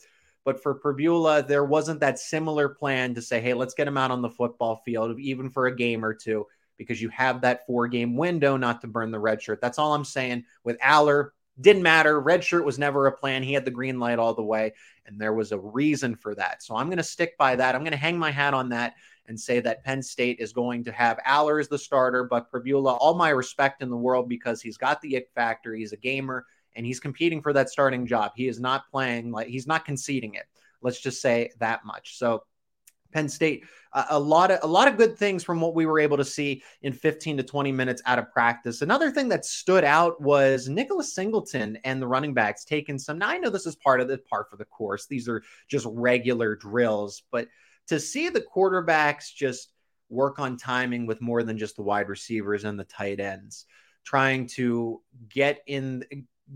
But 0.45 0.61
for 0.61 0.79
Pribula, 0.79 1.47
there 1.47 1.65
wasn't 1.65 1.99
that 1.99 2.19
similar 2.19 2.69
plan 2.69 3.13
to 3.15 3.21
say, 3.21 3.41
hey, 3.41 3.53
let's 3.53 3.73
get 3.73 3.87
him 3.87 3.97
out 3.97 4.11
on 4.11 4.21
the 4.21 4.29
football 4.29 4.77
field, 4.77 5.19
even 5.19 5.49
for 5.49 5.67
a 5.67 5.75
game 5.75 6.03
or 6.03 6.13
two, 6.13 6.47
because 6.77 7.01
you 7.01 7.09
have 7.09 7.41
that 7.41 7.65
four 7.65 7.87
game 7.87 8.15
window 8.15 8.57
not 8.57 8.81
to 8.81 8.87
burn 8.87 9.11
the 9.11 9.19
red 9.19 9.41
shirt. 9.41 9.61
That's 9.61 9.77
all 9.77 9.93
I'm 9.93 10.05
saying. 10.05 10.45
With 10.63 10.79
Allar, 10.79 11.31
didn't 11.59 11.83
matter. 11.83 12.19
Red 12.19 12.43
shirt 12.43 12.63
was 12.65 12.79
never 12.79 13.07
a 13.07 13.11
plan. 13.11 13.43
He 13.43 13.53
had 13.53 13.65
the 13.65 13.71
green 13.71 13.99
light 13.99 14.19
all 14.19 14.33
the 14.33 14.41
way, 14.41 14.73
and 15.05 15.19
there 15.19 15.33
was 15.33 15.51
a 15.51 15.59
reason 15.59 16.15
for 16.15 16.33
that. 16.35 16.63
So 16.63 16.75
I'm 16.75 16.87
going 16.87 16.97
to 16.97 17.03
stick 17.03 17.37
by 17.37 17.55
that. 17.57 17.75
I'm 17.75 17.81
going 17.81 17.91
to 17.91 17.97
hang 17.97 18.17
my 18.17 18.31
hat 18.31 18.53
on 18.53 18.69
that 18.69 18.95
and 19.27 19.39
say 19.39 19.59
that 19.59 19.83
Penn 19.83 20.01
State 20.01 20.39
is 20.39 20.53
going 20.53 20.85
to 20.85 20.91
have 20.91 21.19
Allar 21.27 21.59
as 21.59 21.67
the 21.67 21.77
starter, 21.77 22.23
but 22.23 22.51
Pribula, 22.51 22.97
all 22.99 23.13
my 23.13 23.29
respect 23.29 23.83
in 23.83 23.89
the 23.89 23.97
world 23.97 24.29
because 24.29 24.61
he's 24.61 24.77
got 24.77 25.01
the 25.01 25.15
it 25.15 25.29
factor. 25.35 25.75
He's 25.75 25.91
a 25.91 25.97
gamer 25.97 26.45
and 26.79 26.85
he's 26.85 27.01
competing 27.01 27.41
for 27.41 27.51
that 27.51 27.69
starting 27.69 28.07
job. 28.07 28.31
He 28.37 28.47
is 28.47 28.57
not 28.57 28.89
playing 28.89 29.31
like 29.31 29.47
he's 29.47 29.67
not 29.67 29.83
conceding 29.83 30.35
it. 30.35 30.45
Let's 30.81 31.01
just 31.01 31.21
say 31.21 31.51
that 31.59 31.83
much. 31.83 32.17
So 32.17 32.43
Penn 33.11 33.27
State, 33.27 33.65
a 33.93 34.17
lot 34.17 34.49
of 34.49 34.59
a 34.63 34.67
lot 34.67 34.87
of 34.87 34.95
good 34.95 35.17
things 35.17 35.43
from 35.43 35.59
what 35.59 35.75
we 35.75 35.85
were 35.85 35.99
able 35.99 36.15
to 36.15 36.23
see 36.23 36.63
in 36.81 36.93
15 36.93 37.35
to 37.35 37.43
20 37.43 37.73
minutes 37.73 38.01
out 38.05 38.17
of 38.17 38.31
practice. 38.31 38.81
Another 38.81 39.11
thing 39.11 39.27
that 39.27 39.43
stood 39.43 39.83
out 39.83 40.21
was 40.21 40.69
Nicholas 40.69 41.13
Singleton 41.13 41.77
and 41.83 42.01
the 42.01 42.07
running 42.07 42.33
backs 42.33 42.63
taking 42.63 42.97
some. 42.97 43.17
Now 43.17 43.27
I 43.27 43.39
know 43.39 43.49
this 43.49 43.65
is 43.65 43.75
part 43.75 43.99
of 43.99 44.07
the 44.07 44.17
part 44.19 44.49
for 44.49 44.55
the 44.55 44.63
course; 44.63 45.05
these 45.05 45.27
are 45.27 45.43
just 45.67 45.85
regular 45.89 46.55
drills, 46.55 47.23
but 47.29 47.49
to 47.87 47.99
see 47.99 48.29
the 48.29 48.45
quarterbacks 48.55 49.35
just 49.35 49.73
work 50.07 50.39
on 50.39 50.55
timing 50.55 51.07
with 51.07 51.19
more 51.19 51.43
than 51.43 51.57
just 51.57 51.75
the 51.75 51.81
wide 51.81 52.07
receivers 52.07 52.63
and 52.63 52.79
the 52.79 52.85
tight 52.85 53.19
ends, 53.19 53.65
trying 54.05 54.47
to 54.47 55.01
get 55.27 55.59
in 55.67 56.05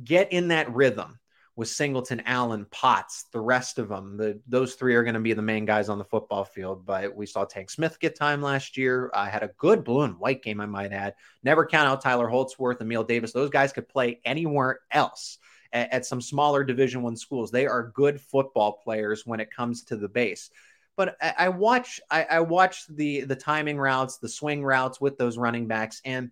get 0.03 0.31
in 0.31 0.49
that 0.49 0.73
rhythm 0.73 1.19
with 1.55 1.67
Singleton, 1.67 2.23
Allen, 2.25 2.65
Potts, 2.71 3.25
the 3.31 3.39
rest 3.39 3.77
of 3.77 3.87
them. 3.87 4.17
The, 4.17 4.41
those 4.47 4.73
three 4.73 4.95
are 4.95 5.03
going 5.03 5.13
to 5.13 5.19
be 5.19 5.33
the 5.33 5.41
main 5.41 5.65
guys 5.65 5.87
on 5.87 5.99
the 5.99 6.03
football 6.03 6.43
field. 6.43 6.85
But 6.85 7.15
we 7.15 7.27
saw 7.27 7.45
Tank 7.45 7.69
Smith 7.69 7.99
get 7.99 8.15
time 8.15 8.41
last 8.41 8.75
year. 8.75 9.11
I 9.13 9.29
had 9.29 9.43
a 9.43 9.51
good 9.57 9.83
blue 9.83 10.01
and 10.01 10.19
white 10.19 10.41
game, 10.41 10.59
I 10.59 10.65
might 10.65 10.91
add. 10.91 11.13
Never 11.43 11.65
count 11.65 11.87
out 11.87 12.01
Tyler 12.01 12.27
Holzworth, 12.27 12.81
Amiel 12.81 13.03
Davis. 13.03 13.33
Those 13.33 13.51
guys 13.51 13.71
could 13.71 13.87
play 13.87 14.19
anywhere 14.25 14.79
else 14.91 15.37
at, 15.71 15.93
at 15.93 16.05
some 16.05 16.21
smaller 16.21 16.63
Division 16.63 17.03
One 17.03 17.15
schools. 17.15 17.51
They 17.51 17.67
are 17.67 17.91
good 17.93 18.19
football 18.19 18.79
players 18.83 19.25
when 19.25 19.39
it 19.39 19.51
comes 19.51 19.83
to 19.85 19.95
the 19.95 20.09
base. 20.09 20.49
But 20.95 21.17
I, 21.21 21.33
I 21.37 21.49
watch 21.49 21.99
I, 22.09 22.23
I 22.23 22.39
watch 22.39 22.85
the 22.87 23.21
the 23.21 23.35
timing 23.35 23.77
routes, 23.77 24.17
the 24.17 24.29
swing 24.29 24.63
routes 24.63 24.99
with 24.99 25.17
those 25.17 25.37
running 25.37 25.67
backs, 25.67 26.01
and 26.05 26.31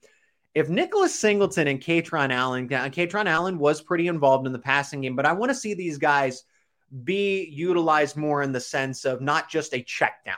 if 0.54 0.70
Nicholas 0.70 1.18
Singleton 1.18 1.68
and 1.68 1.82
Kaytron 1.82 2.32
Allen, 2.32 2.68
Kaytron 2.68 3.28
Allen 3.28 3.58
was 3.58 3.82
pretty 3.82 4.08
involved 4.08 4.46
in 4.46 4.54
the 4.54 4.60
passing 4.60 5.02
game, 5.02 5.16
but 5.16 5.26
I 5.26 5.34
want 5.34 5.50
to 5.50 5.56
see 5.56 5.74
these 5.74 5.98
guys 5.98 6.44
be 7.04 7.46
utilized 7.46 8.18
more 8.18 8.44
in 8.44 8.52
the 8.52 8.60
sense 8.60 9.06
of 9.06 9.22
not 9.22 9.50
just 9.50 9.74
a 9.74 9.82
check 9.82 10.26
down. 10.26 10.36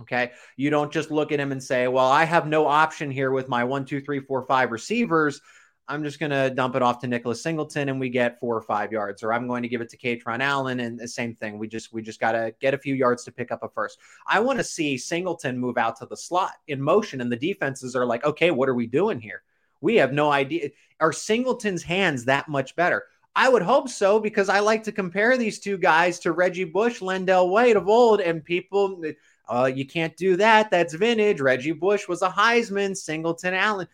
Okay. 0.00 0.30
You 0.56 0.70
don't 0.70 0.92
just 0.92 1.10
look 1.10 1.32
at 1.32 1.40
him 1.40 1.50
and 1.50 1.62
say, 1.62 1.88
well, 1.88 2.06
I 2.06 2.24
have 2.24 2.46
no 2.46 2.66
option 2.66 3.10
here 3.10 3.32
with 3.32 3.48
my 3.48 3.64
one, 3.64 3.84
two, 3.84 4.00
three, 4.00 4.20
four, 4.20 4.46
five 4.46 4.70
receivers. 4.70 5.40
I'm 5.88 6.04
just 6.04 6.20
going 6.20 6.30
to 6.30 6.50
dump 6.50 6.76
it 6.76 6.82
off 6.82 7.00
to 7.00 7.08
Nicholas 7.08 7.42
Singleton 7.42 7.88
and 7.88 7.98
we 7.98 8.10
get 8.10 8.38
four 8.38 8.54
or 8.54 8.62
five 8.62 8.92
yards, 8.92 9.22
or 9.22 9.32
I'm 9.32 9.48
going 9.48 9.62
to 9.62 9.68
give 9.68 9.80
it 9.80 9.88
to 9.88 9.96
Kaytron 9.96 10.40
Allen 10.40 10.80
and 10.80 11.00
the 11.00 11.08
same 11.08 11.34
thing. 11.34 11.58
We 11.58 11.66
just 11.66 11.92
we 11.92 12.02
just 12.02 12.20
got 12.20 12.32
to 12.32 12.54
get 12.60 12.74
a 12.74 12.78
few 12.78 12.94
yards 12.94 13.24
to 13.24 13.32
pick 13.32 13.50
up 13.50 13.62
a 13.62 13.68
first. 13.70 13.98
I 14.26 14.38
want 14.38 14.58
to 14.58 14.64
see 14.64 14.98
Singleton 14.98 15.58
move 15.58 15.78
out 15.78 15.96
to 15.96 16.06
the 16.06 16.16
slot 16.16 16.52
in 16.68 16.80
motion, 16.80 17.22
and 17.22 17.32
the 17.32 17.36
defenses 17.36 17.96
are 17.96 18.04
like, 18.04 18.24
okay, 18.24 18.50
what 18.50 18.68
are 18.68 18.74
we 18.74 18.86
doing 18.86 19.18
here? 19.18 19.42
We 19.80 19.96
have 19.96 20.12
no 20.12 20.30
idea. 20.30 20.70
Are 21.00 21.12
Singleton's 21.12 21.82
hands 21.82 22.24
that 22.24 22.48
much 22.48 22.74
better? 22.76 23.04
I 23.36 23.48
would 23.48 23.62
hope 23.62 23.88
so 23.88 24.18
because 24.18 24.48
I 24.48 24.60
like 24.60 24.82
to 24.84 24.92
compare 24.92 25.36
these 25.36 25.60
two 25.60 25.78
guys 25.78 26.18
to 26.20 26.32
Reggie 26.32 26.64
Bush, 26.64 27.00
LenDale 27.00 27.48
White 27.48 27.76
of 27.76 27.88
old, 27.88 28.20
and 28.20 28.44
people, 28.44 29.02
uh, 29.48 29.70
you 29.72 29.86
can't 29.86 30.16
do 30.16 30.36
that. 30.36 30.70
That's 30.70 30.94
vintage. 30.94 31.40
Reggie 31.40 31.72
Bush 31.72 32.08
was 32.08 32.22
a 32.22 32.28
Heisman, 32.28 32.96
Singleton 32.96 33.54
Allen. 33.54 33.86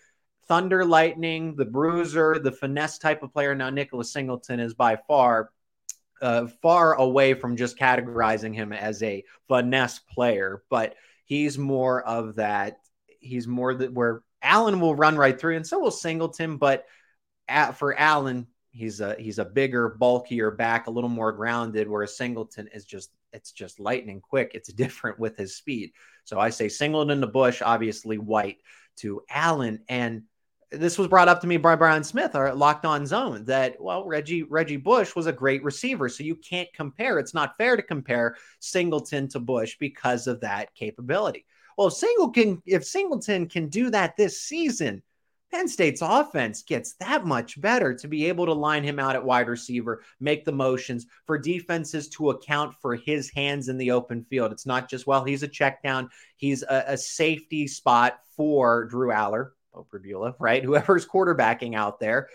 Thunder 0.46 0.84
Lightning, 0.84 1.56
the 1.56 1.64
bruiser, 1.64 2.38
the 2.38 2.52
finesse 2.52 2.98
type 2.98 3.22
of 3.22 3.32
player. 3.32 3.54
Now, 3.54 3.70
Nicholas 3.70 4.12
Singleton 4.12 4.60
is 4.60 4.74
by 4.74 4.96
far 5.08 5.50
uh, 6.20 6.46
far 6.62 6.94
away 6.94 7.34
from 7.34 7.56
just 7.56 7.78
categorizing 7.78 8.54
him 8.54 8.72
as 8.72 9.02
a 9.02 9.24
finesse 9.48 9.98
player, 9.98 10.62
but 10.70 10.94
he's 11.24 11.58
more 11.58 12.02
of 12.02 12.36
that. 12.36 12.78
He's 13.20 13.46
more 13.46 13.74
that 13.74 13.92
where 13.92 14.22
Allen 14.44 14.80
will 14.80 14.94
run 14.94 15.16
right 15.16 15.38
through, 15.38 15.56
and 15.56 15.66
so 15.66 15.80
will 15.80 15.90
Singleton. 15.90 16.58
But 16.58 16.86
at, 17.48 17.76
for 17.76 17.98
Allen, 17.98 18.46
he's 18.70 19.00
a 19.00 19.16
he's 19.18 19.38
a 19.38 19.44
bigger, 19.44 19.88
bulkier 19.88 20.50
back, 20.50 20.86
a 20.86 20.90
little 20.90 21.10
more 21.10 21.32
grounded. 21.32 21.88
Whereas 21.88 22.16
Singleton 22.16 22.68
is 22.72 22.84
just 22.84 23.10
it's 23.32 23.52
just 23.52 23.80
lightning 23.80 24.20
quick. 24.20 24.52
It's 24.54 24.72
different 24.72 25.18
with 25.18 25.36
his 25.36 25.56
speed. 25.56 25.92
So 26.24 26.38
I 26.38 26.50
say 26.50 26.68
Singleton 26.68 27.20
to 27.20 27.26
Bush, 27.26 27.62
obviously 27.64 28.18
White 28.18 28.58
to 28.96 29.22
Allen, 29.28 29.80
and 29.88 30.22
this 30.70 30.98
was 30.98 31.08
brought 31.08 31.28
up 31.28 31.40
to 31.40 31.46
me 31.46 31.56
by 31.56 31.76
Brian 31.76 32.04
Smith, 32.04 32.34
our 32.34 32.54
locked 32.54 32.84
on 32.84 33.06
zone, 33.06 33.44
that 33.44 33.80
well, 33.80 34.04
Reggie 34.06 34.42
Reggie 34.42 34.76
Bush 34.76 35.14
was 35.14 35.26
a 35.26 35.32
great 35.32 35.62
receiver. 35.62 36.08
So 36.08 36.24
you 36.24 36.36
can't 36.36 36.72
compare. 36.72 37.18
It's 37.18 37.34
not 37.34 37.56
fair 37.56 37.76
to 37.76 37.82
compare 37.82 38.36
Singleton 38.60 39.28
to 39.28 39.40
Bush 39.40 39.76
because 39.78 40.26
of 40.26 40.40
that 40.40 40.74
capability. 40.74 41.46
Well, 41.76 41.88
if 41.88 41.94
Singleton 41.94 42.62
if 42.66 42.84
Singleton 42.84 43.48
can 43.48 43.68
do 43.68 43.90
that 43.90 44.16
this 44.16 44.40
season, 44.42 45.02
Penn 45.54 45.68
State's 45.68 46.02
offense 46.02 46.64
gets 46.64 46.94
that 46.94 47.24
much 47.24 47.60
better 47.60 47.94
to 47.94 48.08
be 48.08 48.26
able 48.26 48.46
to 48.46 48.52
line 48.52 48.82
him 48.82 48.98
out 48.98 49.14
at 49.14 49.24
wide 49.24 49.48
receiver, 49.48 50.02
make 50.18 50.44
the 50.44 50.50
motions 50.50 51.06
for 51.26 51.38
defenses 51.38 52.08
to 52.08 52.30
account 52.30 52.74
for 52.82 52.96
his 52.96 53.30
hands 53.30 53.68
in 53.68 53.78
the 53.78 53.92
open 53.92 54.24
field. 54.24 54.50
It's 54.50 54.66
not 54.66 54.90
just, 54.90 55.06
well, 55.06 55.22
he's 55.22 55.44
a 55.44 55.48
check 55.48 55.80
down, 55.80 56.10
he's 56.36 56.64
a, 56.64 56.84
a 56.88 56.96
safety 56.96 57.68
spot 57.68 58.18
for 58.36 58.86
Drew 58.86 59.12
Allar, 59.12 59.50
Oprabula, 59.72 60.34
right? 60.40 60.64
Whoever's 60.64 61.06
quarterbacking 61.06 61.76
out 61.76 62.00
there, 62.00 62.30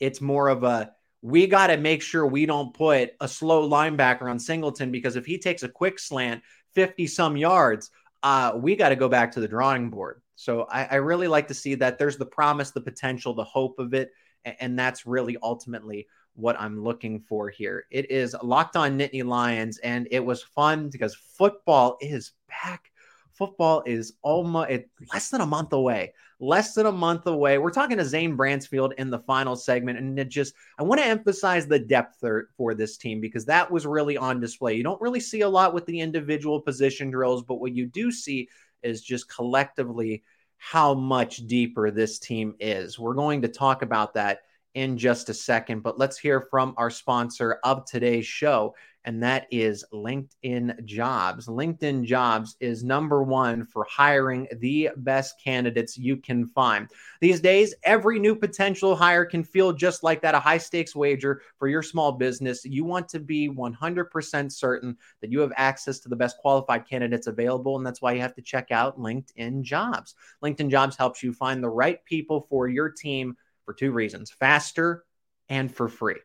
it's 0.00 0.22
more 0.22 0.48
of 0.48 0.64
a 0.64 0.90
we 1.20 1.46
got 1.46 1.68
to 1.68 1.78
make 1.78 2.02
sure 2.02 2.26
we 2.26 2.44
don't 2.44 2.74
put 2.74 3.12
a 3.20 3.28
slow 3.28 3.68
linebacker 3.68 4.30
on 4.30 4.38
Singleton 4.38 4.90
because 4.90 5.16
if 5.16 5.24
he 5.24 5.38
takes 5.38 5.62
a 5.62 5.68
quick 5.68 5.98
slant 5.98 6.42
50 6.74 7.06
some 7.06 7.36
yards, 7.36 7.90
uh, 8.24 8.52
we 8.56 8.74
got 8.74 8.88
to 8.88 8.96
go 8.96 9.08
back 9.08 9.30
to 9.32 9.40
the 9.40 9.46
drawing 9.46 9.90
board. 9.90 10.22
So 10.34 10.62
I, 10.62 10.84
I, 10.84 10.94
really 10.96 11.28
like 11.28 11.46
to 11.48 11.54
see 11.54 11.76
that 11.76 11.98
there's 11.98 12.16
the 12.16 12.26
promise, 12.26 12.70
the 12.70 12.80
potential, 12.80 13.34
the 13.34 13.44
hope 13.44 13.78
of 13.78 13.94
it. 13.94 14.10
And, 14.44 14.56
and 14.60 14.78
that's 14.78 15.06
really 15.06 15.36
ultimately 15.42 16.08
what 16.34 16.58
I'm 16.58 16.82
looking 16.82 17.20
for 17.20 17.50
here. 17.50 17.84
It 17.90 18.10
is 18.10 18.34
locked 18.42 18.76
on 18.76 18.98
Nittany 18.98 19.24
Lions, 19.24 19.78
and 19.78 20.08
it 20.10 20.24
was 20.24 20.42
fun 20.42 20.88
because 20.88 21.14
football 21.14 21.98
is 22.00 22.32
back 22.48 22.90
football 23.34 23.82
is 23.84 24.14
almost 24.22 24.70
less 25.12 25.30
than 25.30 25.40
a 25.40 25.46
month 25.46 25.72
away. 25.72 26.14
Less 26.44 26.74
than 26.74 26.84
a 26.84 26.92
month 26.92 27.26
away. 27.26 27.56
We're 27.56 27.70
talking 27.70 27.96
to 27.96 28.04
Zane 28.04 28.36
Brancefield 28.36 28.92
in 28.98 29.08
the 29.08 29.20
final 29.20 29.56
segment, 29.56 29.98
and 29.98 30.18
it 30.18 30.28
just 30.28 30.52
I 30.78 30.82
want 30.82 31.00
to 31.00 31.06
emphasize 31.06 31.66
the 31.66 31.78
depth 31.78 32.22
for 32.56 32.74
this 32.74 32.98
team 32.98 33.18
because 33.20 33.46
that 33.46 33.70
was 33.70 33.86
really 33.86 34.18
on 34.18 34.40
display. 34.40 34.74
You 34.74 34.82
don't 34.82 35.00
really 35.00 35.20
see 35.20 35.40
a 35.40 35.48
lot 35.48 35.72
with 35.72 35.86
the 35.86 36.00
individual 36.00 36.60
position 36.60 37.10
drills, 37.10 37.42
but 37.42 37.60
what 37.60 37.74
you 37.74 37.86
do 37.86 38.12
see 38.12 38.50
is 38.82 39.00
just 39.00 39.34
collectively 39.34 40.22
how 40.58 40.92
much 40.92 41.46
deeper 41.46 41.90
this 41.90 42.18
team 42.18 42.54
is. 42.60 42.98
We're 42.98 43.14
going 43.14 43.40
to 43.42 43.48
talk 43.48 43.80
about 43.80 44.12
that 44.14 44.40
in 44.74 44.98
just 44.98 45.28
a 45.28 45.34
second, 45.34 45.82
but 45.82 45.98
let's 45.98 46.18
hear 46.18 46.40
from 46.40 46.74
our 46.76 46.90
sponsor 46.90 47.58
of 47.64 47.84
today's 47.86 48.26
show 48.26 48.74
and 49.04 49.22
that 49.22 49.46
is 49.50 49.84
LinkedIn 49.92 50.84
Jobs. 50.84 51.46
LinkedIn 51.46 52.04
Jobs 52.04 52.56
is 52.60 52.82
number 52.82 53.22
one 53.22 53.64
for 53.64 53.86
hiring 53.88 54.48
the 54.60 54.90
best 54.96 55.40
candidates 55.42 55.98
you 55.98 56.16
can 56.16 56.46
find. 56.46 56.88
These 57.20 57.40
days, 57.40 57.74
every 57.82 58.18
new 58.18 58.34
potential 58.34 58.96
hire 58.96 59.24
can 59.24 59.44
feel 59.44 59.72
just 59.72 60.02
like 60.02 60.22
that 60.22 60.34
a 60.34 60.40
high 60.40 60.58
stakes 60.58 60.96
wager 60.96 61.42
for 61.58 61.68
your 61.68 61.82
small 61.82 62.12
business. 62.12 62.64
You 62.64 62.84
want 62.84 63.08
to 63.10 63.20
be 63.20 63.48
100% 63.48 64.52
certain 64.52 64.96
that 65.20 65.30
you 65.30 65.40
have 65.40 65.52
access 65.56 65.98
to 66.00 66.08
the 66.08 66.16
best 66.16 66.38
qualified 66.38 66.88
candidates 66.88 67.26
available, 67.26 67.76
and 67.76 67.86
that's 67.86 68.00
why 68.00 68.12
you 68.12 68.20
have 68.20 68.34
to 68.34 68.42
check 68.42 68.70
out 68.70 68.98
LinkedIn 68.98 69.62
Jobs. 69.62 70.14
LinkedIn 70.42 70.70
Jobs 70.70 70.96
helps 70.96 71.22
you 71.22 71.32
find 71.32 71.62
the 71.62 71.68
right 71.68 72.02
people 72.06 72.46
for 72.48 72.68
your 72.68 72.88
team 72.88 73.36
for 73.64 73.74
two 73.74 73.92
reasons 73.92 74.30
faster 74.30 75.04
and 75.48 75.74
for 75.74 75.88
free. 75.88 76.16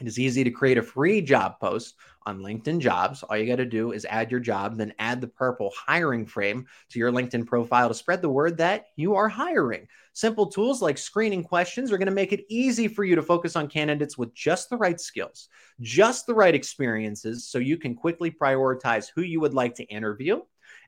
It 0.00 0.08
is 0.08 0.18
easy 0.18 0.42
to 0.42 0.50
create 0.50 0.78
a 0.78 0.82
free 0.82 1.20
job 1.20 1.60
post 1.60 1.94
on 2.26 2.40
LinkedIn 2.40 2.80
Jobs. 2.80 3.22
All 3.22 3.36
you 3.36 3.46
got 3.46 3.56
to 3.56 3.64
do 3.64 3.92
is 3.92 4.04
add 4.04 4.30
your 4.30 4.40
job, 4.40 4.76
then 4.76 4.94
add 4.98 5.20
the 5.20 5.28
purple 5.28 5.72
hiring 5.76 6.26
frame 6.26 6.66
to 6.90 6.98
your 6.98 7.12
LinkedIn 7.12 7.46
profile 7.46 7.88
to 7.88 7.94
spread 7.94 8.22
the 8.22 8.28
word 8.28 8.56
that 8.56 8.86
you 8.96 9.14
are 9.14 9.28
hiring. 9.28 9.86
Simple 10.12 10.46
tools 10.46 10.82
like 10.82 10.98
screening 10.98 11.44
questions 11.44 11.92
are 11.92 11.98
going 11.98 12.06
to 12.06 12.12
make 12.12 12.32
it 12.32 12.44
easy 12.48 12.88
for 12.88 13.04
you 13.04 13.14
to 13.14 13.22
focus 13.22 13.54
on 13.54 13.68
candidates 13.68 14.18
with 14.18 14.34
just 14.34 14.70
the 14.70 14.76
right 14.76 15.00
skills, 15.00 15.48
just 15.80 16.26
the 16.26 16.34
right 16.34 16.54
experiences, 16.54 17.46
so 17.46 17.58
you 17.58 17.76
can 17.76 17.94
quickly 17.94 18.30
prioritize 18.30 19.06
who 19.14 19.22
you 19.22 19.40
would 19.40 19.54
like 19.54 19.74
to 19.76 19.84
interview 19.84 20.40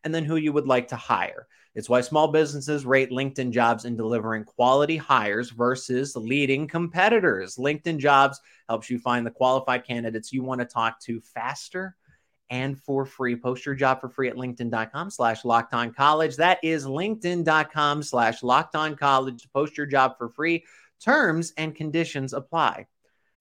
and 0.02 0.14
then 0.14 0.24
who 0.24 0.36
you 0.36 0.52
would 0.52 0.66
like 0.66 0.88
to 0.88 0.96
hire. 0.96 1.46
It's 1.74 1.88
why 1.88 2.00
small 2.02 2.28
businesses 2.28 2.86
rate 2.86 3.10
LinkedIn 3.10 3.50
jobs 3.50 3.84
in 3.84 3.96
delivering 3.96 4.44
quality 4.44 4.96
hires 4.96 5.50
versus 5.50 6.14
leading 6.14 6.68
competitors. 6.68 7.56
LinkedIn 7.56 7.98
jobs 7.98 8.40
helps 8.68 8.88
you 8.88 8.98
find 8.98 9.26
the 9.26 9.30
qualified 9.30 9.84
candidates 9.84 10.32
you 10.32 10.42
want 10.42 10.60
to 10.60 10.66
talk 10.66 11.00
to 11.00 11.20
faster 11.20 11.96
and 12.50 12.78
for 12.78 13.04
free. 13.04 13.34
Post 13.34 13.66
your 13.66 13.74
job 13.74 14.00
for 14.00 14.08
free 14.08 14.28
at 14.28 14.36
linkedin.com 14.36 15.10
slash 15.10 15.44
locked 15.44 15.74
on 15.74 15.92
college. 15.92 16.36
That 16.36 16.58
is 16.62 16.86
linkedin.com 16.86 18.02
slash 18.02 18.42
locked 18.42 18.76
on 18.76 18.96
college. 18.96 19.48
Post 19.52 19.76
your 19.76 19.86
job 19.86 20.16
for 20.16 20.28
free. 20.28 20.64
Terms 21.00 21.52
and 21.56 21.74
conditions 21.74 22.32
apply. 22.32 22.86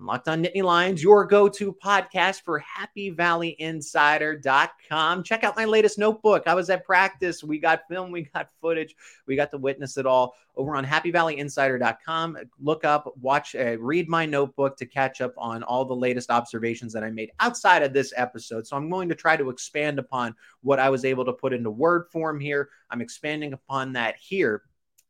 And 0.00 0.06
Locked 0.06 0.28
On 0.28 0.42
Nittany 0.42 0.62
Lions, 0.62 1.02
your 1.02 1.26
go 1.26 1.46
to 1.46 1.74
podcast 1.74 2.40
for 2.40 2.64
HappyValleyInsider.com. 2.96 5.22
Check 5.22 5.44
out 5.44 5.56
my 5.56 5.66
latest 5.66 5.98
notebook. 5.98 6.44
I 6.46 6.54
was 6.54 6.70
at 6.70 6.86
practice. 6.86 7.44
We 7.44 7.58
got 7.58 7.86
film, 7.86 8.10
we 8.10 8.22
got 8.22 8.48
footage, 8.62 8.96
we 9.26 9.36
got 9.36 9.50
to 9.50 9.58
witness 9.58 9.98
it 9.98 10.06
all 10.06 10.36
over 10.56 10.74
on 10.74 10.86
HappyValleyInsider.com. 10.86 12.38
Look 12.60 12.86
up, 12.86 13.12
watch, 13.20 13.54
uh, 13.54 13.78
read 13.78 14.08
my 14.08 14.24
notebook 14.24 14.78
to 14.78 14.86
catch 14.86 15.20
up 15.20 15.34
on 15.36 15.62
all 15.62 15.84
the 15.84 15.94
latest 15.94 16.30
observations 16.30 16.94
that 16.94 17.04
I 17.04 17.10
made 17.10 17.32
outside 17.38 17.82
of 17.82 17.92
this 17.92 18.14
episode. 18.16 18.66
So 18.66 18.78
I'm 18.78 18.88
going 18.88 19.10
to 19.10 19.14
try 19.14 19.36
to 19.36 19.50
expand 19.50 19.98
upon 19.98 20.34
what 20.62 20.78
I 20.78 20.88
was 20.88 21.04
able 21.04 21.26
to 21.26 21.34
put 21.34 21.52
into 21.52 21.70
word 21.70 22.06
form 22.10 22.40
here. 22.40 22.70
I'm 22.90 23.02
expanding 23.02 23.52
upon 23.52 23.92
that 23.92 24.16
here. 24.18 24.62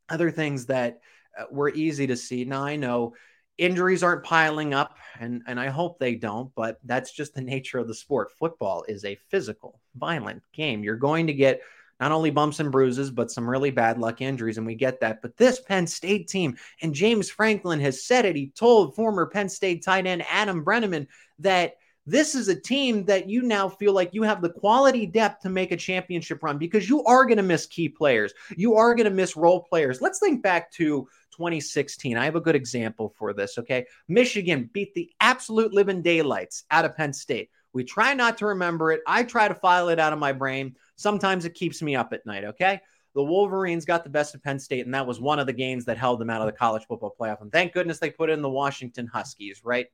Other 0.09 0.31
things 0.31 0.65
that 0.65 0.99
uh, 1.39 1.45
were 1.49 1.69
easy 1.69 2.07
to 2.07 2.17
see. 2.17 2.43
Now 2.43 2.65
I 2.65 2.75
know 2.75 3.13
injuries 3.57 4.03
aren't 4.03 4.23
piling 4.23 4.73
up 4.73 4.97
and 5.19 5.43
and 5.47 5.59
I 5.59 5.67
hope 5.67 5.99
they 5.99 6.15
don't 6.15 6.53
but 6.55 6.79
that's 6.83 7.11
just 7.11 7.33
the 7.33 7.41
nature 7.41 7.79
of 7.79 7.87
the 7.87 7.95
sport. 7.95 8.31
Football 8.31 8.83
is 8.87 9.05
a 9.05 9.19
physical 9.29 9.79
violent 9.95 10.43
game. 10.53 10.83
You're 10.83 10.95
going 10.95 11.27
to 11.27 11.33
get 11.33 11.61
not 11.99 12.11
only 12.11 12.31
bumps 12.31 12.59
and 12.59 12.71
bruises 12.71 13.11
but 13.11 13.29
some 13.31 13.49
really 13.49 13.71
bad 13.71 13.99
luck 13.99 14.21
injuries 14.21 14.57
and 14.57 14.65
we 14.65 14.75
get 14.75 14.99
that. 15.01 15.21
But 15.21 15.37
this 15.37 15.59
Penn 15.59 15.85
State 15.85 16.27
team 16.27 16.57
and 16.81 16.93
James 16.93 17.29
Franklin 17.29 17.79
has 17.81 18.03
said 18.03 18.25
it 18.25 18.35
he 18.35 18.49
told 18.49 18.95
former 18.95 19.25
Penn 19.25 19.49
State 19.49 19.83
tight 19.83 20.07
end 20.07 20.23
Adam 20.29 20.65
Breneman 20.65 21.07
that 21.39 21.75
this 22.05 22.33
is 22.33 22.47
a 22.47 22.59
team 22.59 23.05
that 23.05 23.29
you 23.29 23.43
now 23.43 23.69
feel 23.69 23.93
like 23.93 24.13
you 24.13 24.23
have 24.23 24.41
the 24.41 24.49
quality 24.49 25.05
depth 25.05 25.43
to 25.43 25.49
make 25.49 25.71
a 25.71 25.77
championship 25.77 26.41
run 26.41 26.57
because 26.57 26.89
you 26.89 27.03
are 27.05 27.25
going 27.25 27.37
to 27.37 27.43
miss 27.43 27.67
key 27.67 27.87
players. 27.87 28.33
You 28.55 28.75
are 28.75 28.95
going 28.95 29.05
to 29.05 29.15
miss 29.15 29.37
role 29.37 29.61
players. 29.61 30.01
Let's 30.01 30.19
think 30.19 30.41
back 30.41 30.71
to 30.73 31.07
2016. 31.31 32.17
I 32.17 32.25
have 32.25 32.35
a 32.35 32.41
good 32.41 32.55
example 32.55 33.13
for 33.17 33.33
this. 33.33 33.57
Okay. 33.57 33.85
Michigan 34.07 34.69
beat 34.73 34.93
the 34.93 35.11
absolute 35.19 35.73
living 35.73 36.01
daylights 36.01 36.63
out 36.71 36.85
of 36.85 36.95
Penn 36.95 37.13
State. 37.13 37.49
We 37.73 37.83
try 37.83 38.13
not 38.13 38.37
to 38.39 38.47
remember 38.47 38.91
it. 38.91 39.01
I 39.07 39.23
try 39.23 39.47
to 39.47 39.55
file 39.55 39.89
it 39.89 39.99
out 39.99 40.11
of 40.11 40.19
my 40.19 40.33
brain. 40.33 40.75
Sometimes 40.95 41.45
it 41.45 41.53
keeps 41.53 41.81
me 41.81 41.95
up 41.95 42.13
at 42.13 42.25
night. 42.25 42.43
Okay. 42.43 42.81
The 43.13 43.23
Wolverines 43.23 43.85
got 43.85 44.03
the 44.03 44.09
best 44.09 44.35
of 44.35 44.43
Penn 44.43 44.57
State, 44.57 44.85
and 44.85 44.93
that 44.93 45.05
was 45.05 45.19
one 45.19 45.39
of 45.39 45.45
the 45.45 45.53
games 45.53 45.83
that 45.85 45.97
held 45.97 46.19
them 46.19 46.29
out 46.29 46.41
of 46.41 46.47
the 46.47 46.57
college 46.57 46.83
football 46.87 47.13
playoff. 47.19 47.41
And 47.41 47.51
thank 47.51 47.73
goodness 47.73 47.99
they 47.99 48.09
put 48.09 48.29
in 48.29 48.41
the 48.41 48.49
Washington 48.49 49.05
Huskies, 49.05 49.61
right? 49.65 49.87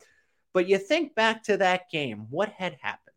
But 0.57 0.67
you 0.67 0.79
think 0.79 1.13
back 1.13 1.43
to 1.43 1.57
that 1.57 1.87
game, 1.91 2.25
what 2.31 2.49
had 2.49 2.77
happened? 2.81 3.15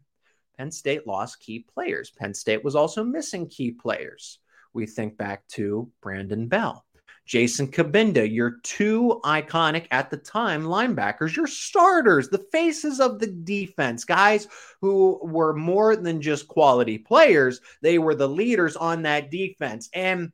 Penn 0.59 0.71
State 0.71 1.07
lost 1.07 1.41
key 1.41 1.61
players. 1.61 2.11
Penn 2.11 2.35
State 2.35 2.63
was 2.63 2.77
also 2.77 3.03
missing 3.03 3.49
key 3.49 3.71
players. 3.71 4.41
we 4.75 4.85
think 4.85 5.17
back 5.17 5.49
to 5.49 5.91
Brandon 6.03 6.49
Bell. 6.49 6.85
Jason 7.25 7.69
Cabinda, 7.69 8.31
your 8.31 8.59
two 8.63 9.23
iconic 9.25 9.87
at 9.91 10.11
the 10.11 10.19
time 10.19 10.65
linebackers, 10.65 11.35
your 11.35 11.47
starters, 11.47 12.29
the 12.29 12.45
faces 12.53 13.01
of 13.01 13.19
the 13.19 13.29
defense, 13.29 14.05
guys 14.05 14.47
who 14.83 15.19
were 15.23 15.55
more 15.55 15.97
than 15.97 16.21
just 16.21 16.47
quality 16.47 16.99
players. 16.99 17.63
They 17.81 17.99
were 17.99 18.15
the 18.15 18.29
leaders 18.29 18.77
on 18.77 19.01
that 19.05 19.31
defense. 19.31 19.89
And 19.95 20.31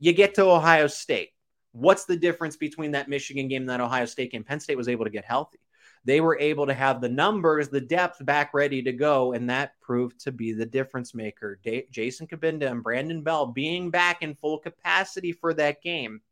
you 0.00 0.12
get 0.12 0.34
to 0.34 0.50
Ohio 0.50 0.88
State. 0.88 1.30
What's 1.70 2.06
the 2.06 2.16
difference 2.16 2.56
between 2.56 2.90
that 2.90 3.08
Michigan 3.08 3.46
game 3.46 3.62
and 3.62 3.70
that 3.70 3.80
Ohio 3.80 4.06
State 4.06 4.32
game? 4.32 4.42
Penn 4.42 4.58
State 4.58 4.76
was 4.76 4.88
able 4.88 5.04
to 5.04 5.12
get 5.12 5.24
healthy. 5.24 5.60
They 6.08 6.22
were 6.22 6.38
able 6.40 6.64
to 6.64 6.72
have 6.72 7.02
the 7.02 7.08
numbers, 7.10 7.68
the 7.68 7.82
depth 7.82 8.24
back 8.24 8.54
ready 8.54 8.80
to 8.82 8.92
go, 8.92 9.34
and 9.34 9.50
that 9.50 9.78
proved 9.78 10.18
to 10.20 10.32
be 10.32 10.52
the 10.52 10.64
difference 10.64 11.14
maker. 11.14 11.60
Jason 11.90 12.26
Cabinda 12.26 12.70
and 12.70 12.82
Brandon 12.82 13.20
Bell 13.20 13.44
being 13.44 13.90
back 13.90 14.22
in 14.22 14.34
full 14.34 14.56
capacity 14.58 15.32
for 15.32 15.52
that 15.52 15.82
game 15.82 16.22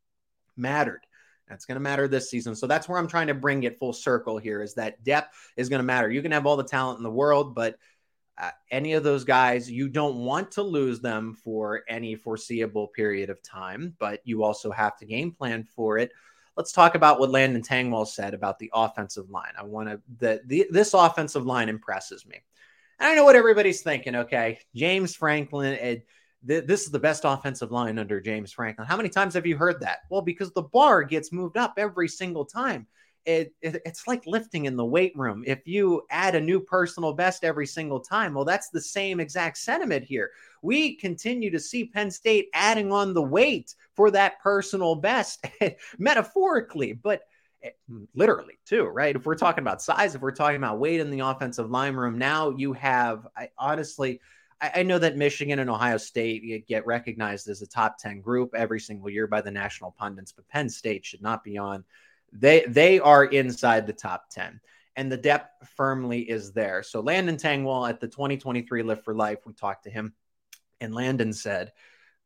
mattered. 0.57 1.03
That's 1.47 1.67
going 1.67 1.77
to 1.77 1.83
matter 1.83 2.09
this 2.09 2.31
season. 2.31 2.57
So 2.57 2.67
that's 2.67 2.89
where 2.89 2.99
I'm 2.99 3.07
trying 3.07 3.27
to 3.27 3.35
bring 3.35 3.65
it 3.65 3.79
full 3.79 3.93
circle 3.93 4.39
here 4.39 4.63
is 4.63 4.73
that 4.77 5.05
depth 5.05 5.53
is 5.59 5.69
going 5.69 5.81
to 5.81 5.85
matter. 5.85 6.11
You 6.11 6.23
can 6.23 6.33
have 6.33 6.47
all 6.47 6.57
the 6.57 6.65
talent 6.65 6.97
in 6.97 7.03
the 7.03 7.11
world, 7.11 7.55
but 7.55 7.77
uh, 8.39 8.53
any 8.71 8.95
of 8.95 9.05
those 9.05 9.25
guys, 9.25 9.71
you 9.71 9.91
don't 9.91 10.25
want 10.25 10.53
to 10.53 10.63
lose 10.63 11.01
them 11.01 11.35
for 11.35 11.83
any 11.87 12.15
foreseeable 12.15 12.89
period 12.89 13.29
of 13.29 13.43
time, 13.43 13.95
but 13.99 14.23
you 14.25 14.43
also 14.43 14.71
have 14.71 14.97
to 14.97 15.05
game 15.05 15.33
plan 15.33 15.65
for 15.65 15.99
it. 15.99 16.13
Let's 16.57 16.73
talk 16.73 16.95
about 16.95 17.21
what 17.21 17.31
Landon 17.31 17.63
Tengwall 17.63 18.07
said 18.07 18.33
about 18.33 18.59
the 18.59 18.71
offensive 18.73 19.29
line. 19.29 19.53
I 19.59 19.65
want 19.65 20.01
to 20.21 20.41
this 20.71 20.95
offensive 20.95 21.45
line 21.45 21.69
impresses 21.69 22.27
me. 22.27 22.37
And 22.99 23.09
I 23.09 23.15
know 23.15 23.25
what 23.25 23.37
everybody's 23.37 23.83
thinking. 23.83 24.17
Okay, 24.17 24.59
James 24.75 25.15
Franklin. 25.15 25.75
It, 25.75 26.07
this 26.43 26.85
is 26.85 26.91
the 26.91 26.99
best 26.99 27.23
offensive 27.25 27.73
line 27.73 27.99
under 27.99 28.21
James 28.21 28.53
Franklin. 28.53 28.87
How 28.87 28.97
many 28.97 29.09
times 29.09 29.35
have 29.35 29.47
you 29.47 29.57
heard 29.57 29.81
that? 29.81 30.01
Well, 30.11 30.23
because 30.23 30.53
the 30.53 30.63
bar 30.63 31.03
gets 31.03 31.33
moved 31.33 31.57
up 31.57 31.75
every 31.77 32.09
single 32.09 32.45
time. 32.45 32.87
It, 33.27 33.53
it, 33.61 33.83
it's 33.85 34.07
like 34.07 34.25
lifting 34.27 34.67
in 34.67 34.77
the 34.77 34.85
weight 34.85 35.13
room. 35.17 35.43
If 35.47 35.67
you 35.67 36.03
add 36.11 36.35
a 36.35 36.41
new 36.41 36.61
personal 36.61 37.13
best 37.13 37.45
every 37.45 37.67
single 37.67 38.01
time, 38.01 38.35
well, 38.35 38.45
that's 38.45 38.71
the 38.71 38.81
same 38.81 39.19
exact 39.21 39.59
sentiment 39.59 40.05
here. 40.05 40.31
We 40.63 40.95
continue 40.97 41.51
to 41.51 41.61
see 41.61 41.85
Penn 41.85 42.11
State 42.11 42.49
adding 42.55 42.93
on 42.93 43.15
the 43.15 43.23
weight 43.23 43.75
for 43.95 44.11
that 44.13 44.41
personal 44.41 44.95
best, 44.95 45.45
metaphorically, 45.99 46.93
but 46.93 47.23
eh, 47.63 47.71
literally 48.15 48.59
too, 48.65 48.85
right? 48.85 49.17
If 49.17 49.27
we're 49.27 49.35
talking 49.35 49.63
about 49.63 49.83
size, 49.83 50.15
if 50.15 50.21
we're 50.21 50.31
talking 50.31 50.57
about 50.57 50.79
weight 50.79 51.01
in 51.01 51.11
the 51.11 51.21
offensive 51.21 51.71
line 51.71 51.95
room, 51.95 52.19
now 52.19 52.51
you 52.51 52.73
have, 52.75 53.27
I 53.37 53.51
honestly, 53.59 54.21
I, 54.61 54.71
I 54.77 54.83
know 54.83 54.99
that 54.99 55.17
Michigan 55.17 55.59
and 55.59 55.71
Ohio 55.71 55.97
State 55.97 56.67
get 56.67 56.87
recognized 56.87 57.49
as 57.49 57.63
a 57.63 57.67
top 57.67 57.99
10 57.99 58.21
group 58.21 58.55
every 58.55 58.81
single 58.81 59.11
year 59.11 59.27
by 59.27 59.41
the 59.41 59.51
national 59.51 59.93
pundits, 59.93 60.33
but 60.33 60.49
Penn 60.49 60.69
State 60.69 61.05
should 61.05 61.23
not 61.23 61.45
be 61.45 61.59
on. 61.59 61.85
They 62.33 62.65
they 62.67 63.01
are 63.01 63.25
inside 63.25 63.87
the 63.87 63.93
top 63.93 64.31
10 64.31 64.61
and 64.97 65.13
the 65.13 65.17
depth 65.17 65.69
firmly 65.77 66.21
is 66.21 66.53
there. 66.53 66.83
So 66.83 67.01
Landon 67.01 67.37
Tengwall 67.37 67.89
at 67.89 68.01
the 68.01 68.09
2023 68.09 68.83
Lift 68.83 69.05
for 69.05 69.15
Life, 69.15 69.41
we 69.47 69.53
talked 69.53 69.85
to 69.85 69.91
him, 69.91 70.15
and 70.81 70.95
Landon 70.95 71.33
said, 71.33 71.73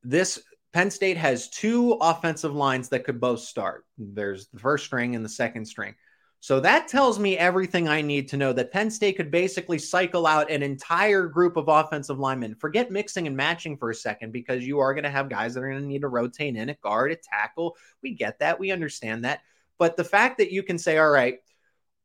"This 0.03 0.41
Penn 0.73 0.91
State 0.91 1.17
has 1.17 1.49
two 1.49 1.93
offensive 2.01 2.55
lines 2.55 2.89
that 2.91 3.05
could 3.05 3.21
both 3.21 3.41
start. 3.41 3.87
There's 3.99 4.47
the 4.49 4.61
first 4.61 4.85
string 4.85 5.17
and 5.17 5.25
the 5.25 5.29
second 5.29 5.65
string. 5.65 5.95
So 6.43 6.59
that 6.61 6.89
tells 6.89 7.19
me 7.19 7.37
everything 7.37 7.87
I 7.87 8.01
need 8.01 8.29
to 8.29 8.39
know 8.39 8.55
that 8.55 8.73
Penn 8.73 8.91
State 8.91 9.19
could 9.19 9.31
basically 9.31 9.79
cycle 9.79 10.27
out 10.27 10.51
an 10.51 10.63
entire 10.63 11.27
group 11.27 11.59
of 11.59 11.69
offensive 11.69 12.19
linemen. 12.19 12.55
Forget 12.55 12.91
mixing 12.91 13.27
and 13.27 13.37
matching 13.37 13.77
for 13.77 13.91
a 13.91 13.95
second 13.95 14.33
because 14.33 14.67
you 14.67 14.79
are 14.79 14.95
going 14.95 15.05
to 15.05 15.11
have 15.11 15.29
guys 15.29 15.53
that 15.53 15.63
are 15.63 15.69
going 15.69 15.83
to 15.83 15.87
need 15.87 16.01
to 16.01 16.09
rotate 16.09 16.57
in 16.57 16.71
at 16.71 16.81
guard, 16.81 17.13
at 17.13 17.23
tackle. 17.23 17.77
We 18.03 18.15
get 18.15 18.39
that. 18.39 18.59
We 18.59 18.71
understand 18.71 19.25
that. 19.25 19.41
But 19.81 19.97
the 19.97 20.05
fact 20.05 20.39
that 20.39 20.53
you 20.53 20.63
can 20.63 20.79
say, 20.79 20.99
all 20.99 21.11
right, 21.11 21.39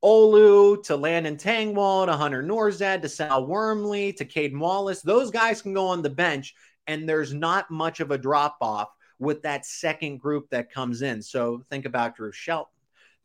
Olu 0.04 0.82
to 0.86 0.96
Landon 0.96 1.38
Tengwall 1.38 2.08
to 2.08 2.14
Hunter 2.14 2.42
Nourzad 2.42 3.04
to 3.04 3.10
Sal 3.10 3.46
Wormley 3.46 4.14
to 4.14 4.26
Caden 4.26 4.58
Wallace, 4.58 5.02
those 5.02 5.30
guys 5.30 5.62
can 5.62 5.76
go 5.76 5.86
on 5.86 6.02
the 6.02 6.10
bench 6.10 6.56
and 6.88 7.08
there's 7.08 7.34
not 7.34 7.70
much 7.70 8.00
of 8.00 8.10
a 8.10 8.18
drop 8.18 8.58
off 8.62 8.90
with 9.20 9.44
that 9.44 9.66
second 9.66 10.18
group 10.18 10.50
that 10.50 10.72
comes 10.72 11.04
in. 11.04 11.22
So 11.22 11.62
think 11.70 11.86
about 11.86 12.16
Drew 12.16 12.32
Shelton 12.32 12.72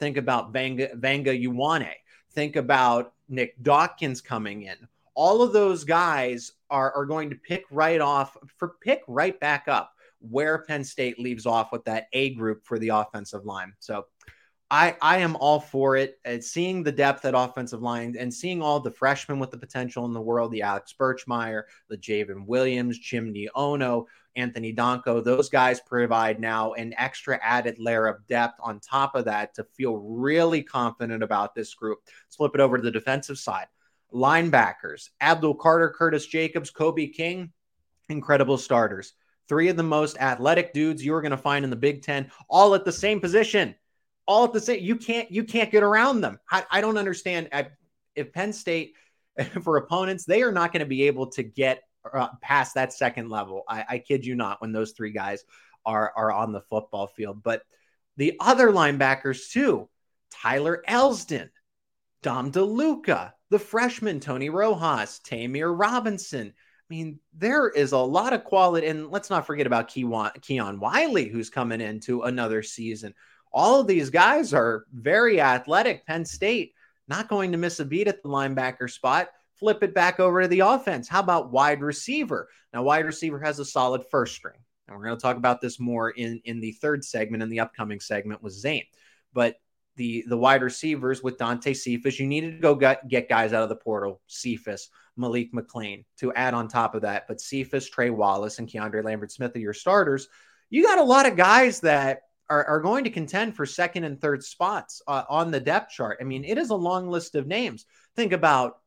Think 0.01 0.17
about 0.17 0.53
Vanga, 0.53 0.99
Vanga 0.99 1.27
Ioane. 1.27 1.93
Think 2.33 2.57
about 2.57 3.13
Nick 3.29 3.63
Dawkins 3.63 4.23
coming 4.23 4.63
in. 4.63 4.77
All 5.15 5.43
of 5.43 5.53
those 5.53 5.85
guys 5.85 6.53
are, 6.71 6.91
are 6.93 7.05
going 7.05 7.29
to 7.31 7.37
pick 7.37 7.65
right 7.71 8.01
off 8.01 8.37
for 8.57 8.77
pick 8.81 9.03
right 9.07 9.39
back 9.39 9.69
up 9.69 9.93
where 10.21 10.65
Penn 10.65 10.85
State 10.85 11.19
leaves 11.19 11.45
off 11.45 11.71
with 11.71 11.85
that 11.85 12.07
A 12.15 12.35
group 12.35 12.65
for 12.65 12.79
the 12.79 12.89
offensive 12.89 13.45
line. 13.45 13.75
So 13.79 14.07
I, 14.71 14.97
I 15.03 15.19
am 15.19 15.37
all 15.37 15.59
for 15.59 15.97
it. 15.97 16.21
And 16.25 16.43
seeing 16.43 16.83
the 16.83 16.93
depth 16.93 17.25
at 17.25 17.35
offensive 17.35 17.83
line 17.83 18.15
and 18.19 18.33
seeing 18.33 18.63
all 18.63 18.79
the 18.79 18.91
freshmen 18.91 19.39
with 19.39 19.51
the 19.51 19.59
potential 19.59 20.05
in 20.05 20.13
the 20.13 20.21
world, 20.21 20.53
the 20.53 20.63
Alex 20.63 20.95
Birchmeier, 20.99 21.65
the 21.89 21.99
J'ven 21.99 22.47
Williams, 22.47 22.99
Chimdy 23.01 23.49
Onoh, 23.57 24.07
Anthony 24.37 24.73
Donkoh, 24.73 25.25
those 25.25 25.49
guys 25.49 25.81
provide 25.81 26.39
now 26.39 26.73
an 26.75 26.95
extra 26.97 27.41
added 27.43 27.81
layer 27.81 28.07
of 28.07 28.25
depth 28.29 28.61
on 28.63 28.79
top 28.79 29.17
of 29.17 29.25
that 29.25 29.55
to 29.55 29.65
feel 29.77 29.97
really 29.97 30.63
confident 30.63 31.23
about 31.25 31.55
this 31.55 31.75
group. 31.75 31.99
Let's 32.27 32.37
flip 32.37 32.53
it 32.55 32.61
over 32.61 32.77
to 32.77 32.83
the 32.83 32.93
defensive 32.93 33.39
side. 33.39 33.67
Linebackers, 34.15 35.11
Abdul 35.21 35.55
Carter, 35.57 35.91
Curtis 35.91 36.27
Jacobs, 36.27 36.71
Kobe 36.71 37.09
King, 37.09 37.53
incredible 38.09 38.59
starters. 38.59 39.15
Three 39.49 39.69
of 39.69 39.77
the 39.77 39.83
most 39.83 40.17
athletic 40.19 40.73
dudes 40.73 41.05
you're 41.05 41.23
going 41.23 41.31
to 41.33 41.37
find 41.37 41.65
in 41.65 41.71
the 41.71 41.77
Big 41.77 42.03
Ten, 42.03 42.31
all 42.49 42.75
at 42.77 42.85
the 42.85 42.93
same 42.93 43.21
position, 43.21 43.75
all 44.31 44.45
at 44.45 44.53
the 44.53 44.61
same. 44.61 44.81
You 44.81 44.95
can't 44.95 45.29
you 45.29 45.43
can't 45.43 45.73
get 45.73 45.83
around 45.83 46.21
them. 46.21 46.39
I, 46.49 46.65
I 46.71 46.81
don't 46.81 46.97
understand. 46.97 47.49
I, 47.53 47.67
if 48.15 48.33
Penn 48.33 48.53
State 48.53 48.95
for 49.63 49.77
opponents, 49.77 50.25
they 50.25 50.43
are 50.43 50.53
not 50.53 50.73
going 50.73 50.81
to 50.81 50.87
be 50.87 51.09
able 51.09 51.27
to 51.33 51.43
get 51.43 51.83
uh, 52.11 52.29
past 52.41 52.75
that 52.75 52.93
second 52.93 53.29
level. 53.29 53.65
I, 53.69 53.85
I 53.89 53.99
kid 53.99 54.25
you 54.25 54.37
not 54.37 54.61
when 54.61 54.71
those 54.71 54.93
three 54.93 55.11
guys 55.11 55.43
are 55.85 56.13
are 56.15 56.31
on 56.31 56.53
the 56.53 56.61
football 56.61 57.09
field. 57.09 57.43
But 57.43 57.63
the 58.19 58.37
other 58.39 58.69
linebackers 58.69 59.51
too, 59.51 59.89
Tyler 60.31 60.85
Elsdon, 60.89 61.51
Dom 62.23 62.53
DeLuca, 62.53 63.33
the 63.51 63.59
freshman 63.59 64.21
Tony 64.21 64.49
Rojas, 64.49 65.19
Ta'Mere 65.25 65.77
Robinson. 65.77 66.55
I 66.55 66.95
mean, 66.95 67.19
there 67.37 67.69
is 67.69 67.91
a 67.91 67.99
lot 67.99 68.33
of 68.33 68.45
quality, 68.45 68.87
and 68.87 69.11
let's 69.11 69.31
not 69.31 69.47
forget 69.47 69.67
about 69.67 69.89
Keon 69.89 70.81
Wiley, 70.81 71.29
who's 71.29 71.51
coming 71.51 71.81
into 71.81 72.23
another 72.23 72.63
season. 72.63 73.15
All 73.53 73.81
of 73.81 73.87
these 73.87 74.11
guys 74.11 74.55
are 74.55 74.85
very 74.93 75.41
athletic. 75.41 76.07
Penn 76.07 76.25
State 76.25 76.75
not 77.09 77.29
going 77.29 77.53
to 77.53 77.59
miss 77.59 77.81
a 77.81 77.85
beat 77.85 78.09
at 78.09 78.23
the 78.23 78.29
linebacker 78.29 78.91
spot 78.91 79.29
flip 79.61 79.83
it 79.83 79.95
back 79.95 80.19
over 80.19 80.43
to 80.43 80.49
the 80.49 80.61
offense. 80.61 81.07
How 81.07 81.21
about 81.21 81.53
wide 81.53 81.83
receiver? 81.83 82.49
Now, 82.73 82.83
wide 82.83 83.05
receiver 83.05 83.39
has 83.41 83.59
a 83.59 83.65
solid 83.65 84.05
first 84.11 84.35
string. 84.35 84.59
And 84.89 84.97
we're 84.97 85.05
going 85.05 85.17
to 85.17 85.23
talk 85.23 85.37
about 85.37 85.61
this 85.61 85.79
more 85.79 86.11
in, 86.11 86.41
in 86.45 86.61
the 86.61 86.73
third 86.73 87.05
segment, 87.05 87.43
in 87.43 87.51
the 87.51 87.61
upcoming 87.61 88.01
segment 88.01 88.43
with 88.43 88.55
Zane. 88.55 88.87
But 89.33 89.57
the 89.97 90.25
the 90.27 90.37
wide 90.37 90.63
receivers 90.63 91.23
with 91.23 91.37
Dante 91.37 91.75
Cephas, 91.75 92.19
you 92.19 92.27
needed 92.27 92.53
to 92.53 92.61
go 92.61 92.75
get, 92.75 93.07
get 93.07 93.29
guys 93.29 93.53
out 93.53 93.63
of 93.63 93.69
the 93.69 93.77
portal. 93.77 94.21
Cephas, 94.27 94.89
Malik 95.17 95.53
McLean 95.53 96.05
to 96.19 96.33
add 96.33 96.55
on 96.55 96.67
top 96.67 96.95
of 96.95 97.03
that. 97.03 97.29
But 97.29 97.41
Cephas, 97.41 97.89
Trey 97.89 98.11
Wallace, 98.11 98.59
and 98.59 98.69
Keandre 98.69 99.05
Lambert 99.05 99.31
Smith 99.31 99.55
are 99.55 99.61
your 99.61 99.75
starters. 99.75 100.29
You 100.71 100.85
got 100.85 100.99
a 100.99 101.05
lot 101.05 101.27
of 101.27 101.37
guys 101.37 101.81
that 101.81 102.23
are, 102.51 102.65
are 102.67 102.81
going 102.81 103.05
to 103.05 103.11
contend 103.11 103.55
for 103.55 103.65
second 103.65 104.05
and 104.05 104.21
third 104.21 104.45
spots 104.45 105.01
uh, 105.07 105.23
on 105.29 105.51
the 105.51 105.61
depth 105.61 105.93
chart. 105.93 106.19
I 106.21 106.25
mean, 106.25 106.45
it 106.45 106.59
is 106.59 106.71
a 106.71 106.75
long 106.75 107.09
list 107.09 107.37
of 107.37 107.47
names. 107.47 107.87
Think 108.17 108.33
about 108.33 108.81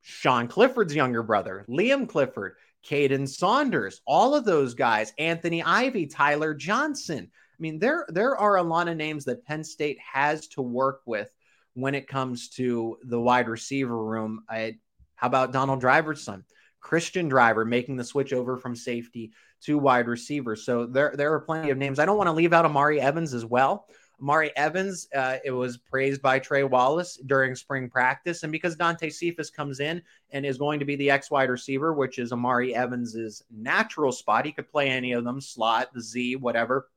Sean 0.00 0.48
Clifford's 0.48 0.94
younger 0.94 1.22
brother, 1.22 1.64
Liam 1.68 2.08
Clifford, 2.08 2.54
Kaden 2.84 3.28
Saunders, 3.28 4.00
all 4.06 4.34
of 4.34 4.44
those 4.44 4.74
guys, 4.74 5.12
Anthony 5.18 5.62
Ivey, 5.62 6.06
Tyler 6.06 6.54
Johnson. 6.54 7.30
I 7.30 7.58
mean, 7.60 7.78
there 7.78 8.06
there 8.08 8.36
are 8.36 8.56
a 8.56 8.62
lot 8.62 8.88
of 8.88 8.96
names 8.96 9.24
that 9.26 9.44
Penn 9.44 9.64
State 9.64 9.98
has 10.00 10.48
to 10.48 10.62
work 10.62 11.02
with 11.06 11.30
when 11.74 11.94
it 11.94 12.08
comes 12.08 12.48
to 12.50 12.98
the 13.04 13.20
wide 13.20 13.48
receiver 13.48 13.96
room. 13.96 14.44
I, 14.48 14.78
how 15.14 15.28
about 15.28 15.52
Donald 15.52 15.80
Driver's 15.80 16.22
son, 16.22 16.44
Christian 16.80 17.28
Driver, 17.28 17.64
making 17.64 17.96
the 17.96 18.04
switch 18.04 18.32
over 18.32 18.56
from 18.56 18.76
safety 18.76 19.32
to 19.64 19.78
wide 19.78 20.08
receivers. 20.08 20.64
So 20.64 20.86
there 20.86 21.14
there 21.16 21.32
are 21.32 21.40
plenty 21.40 21.70
of 21.70 21.78
names. 21.78 21.98
I 21.98 22.04
don't 22.04 22.16
want 22.18 22.28
to 22.28 22.32
leave 22.32 22.52
out 22.52 22.64
Omari 22.64 23.00
Evans 23.00 23.34
as 23.34 23.44
well. 23.44 23.86
Omari 24.20 24.56
Evans, 24.56 25.08
uh, 25.14 25.38
it 25.44 25.50
was 25.50 25.76
praised 25.76 26.22
by 26.22 26.38
Trey 26.38 26.62
Wallace 26.62 27.18
during 27.26 27.54
spring 27.54 27.90
practice. 27.90 28.42
And 28.42 28.52
because 28.52 28.76
Dante 28.76 29.10
Cephas 29.10 29.50
comes 29.50 29.80
in 29.80 30.00
and 30.30 30.46
is 30.46 30.56
going 30.56 30.78
to 30.78 30.84
be 30.84 30.96
the 30.96 31.10
X 31.10 31.30
wide 31.30 31.50
receiver, 31.50 31.92
which 31.92 32.18
is 32.18 32.32
Omari 32.32 32.74
Evans's 32.74 33.42
natural 33.50 34.12
spot, 34.12 34.46
he 34.46 34.52
could 34.52 34.68
play 34.68 34.88
any 34.88 35.12
of 35.12 35.24
them, 35.24 35.40
slot, 35.40 35.92
the 35.92 36.00
Z, 36.00 36.36
whatever, 36.36 36.88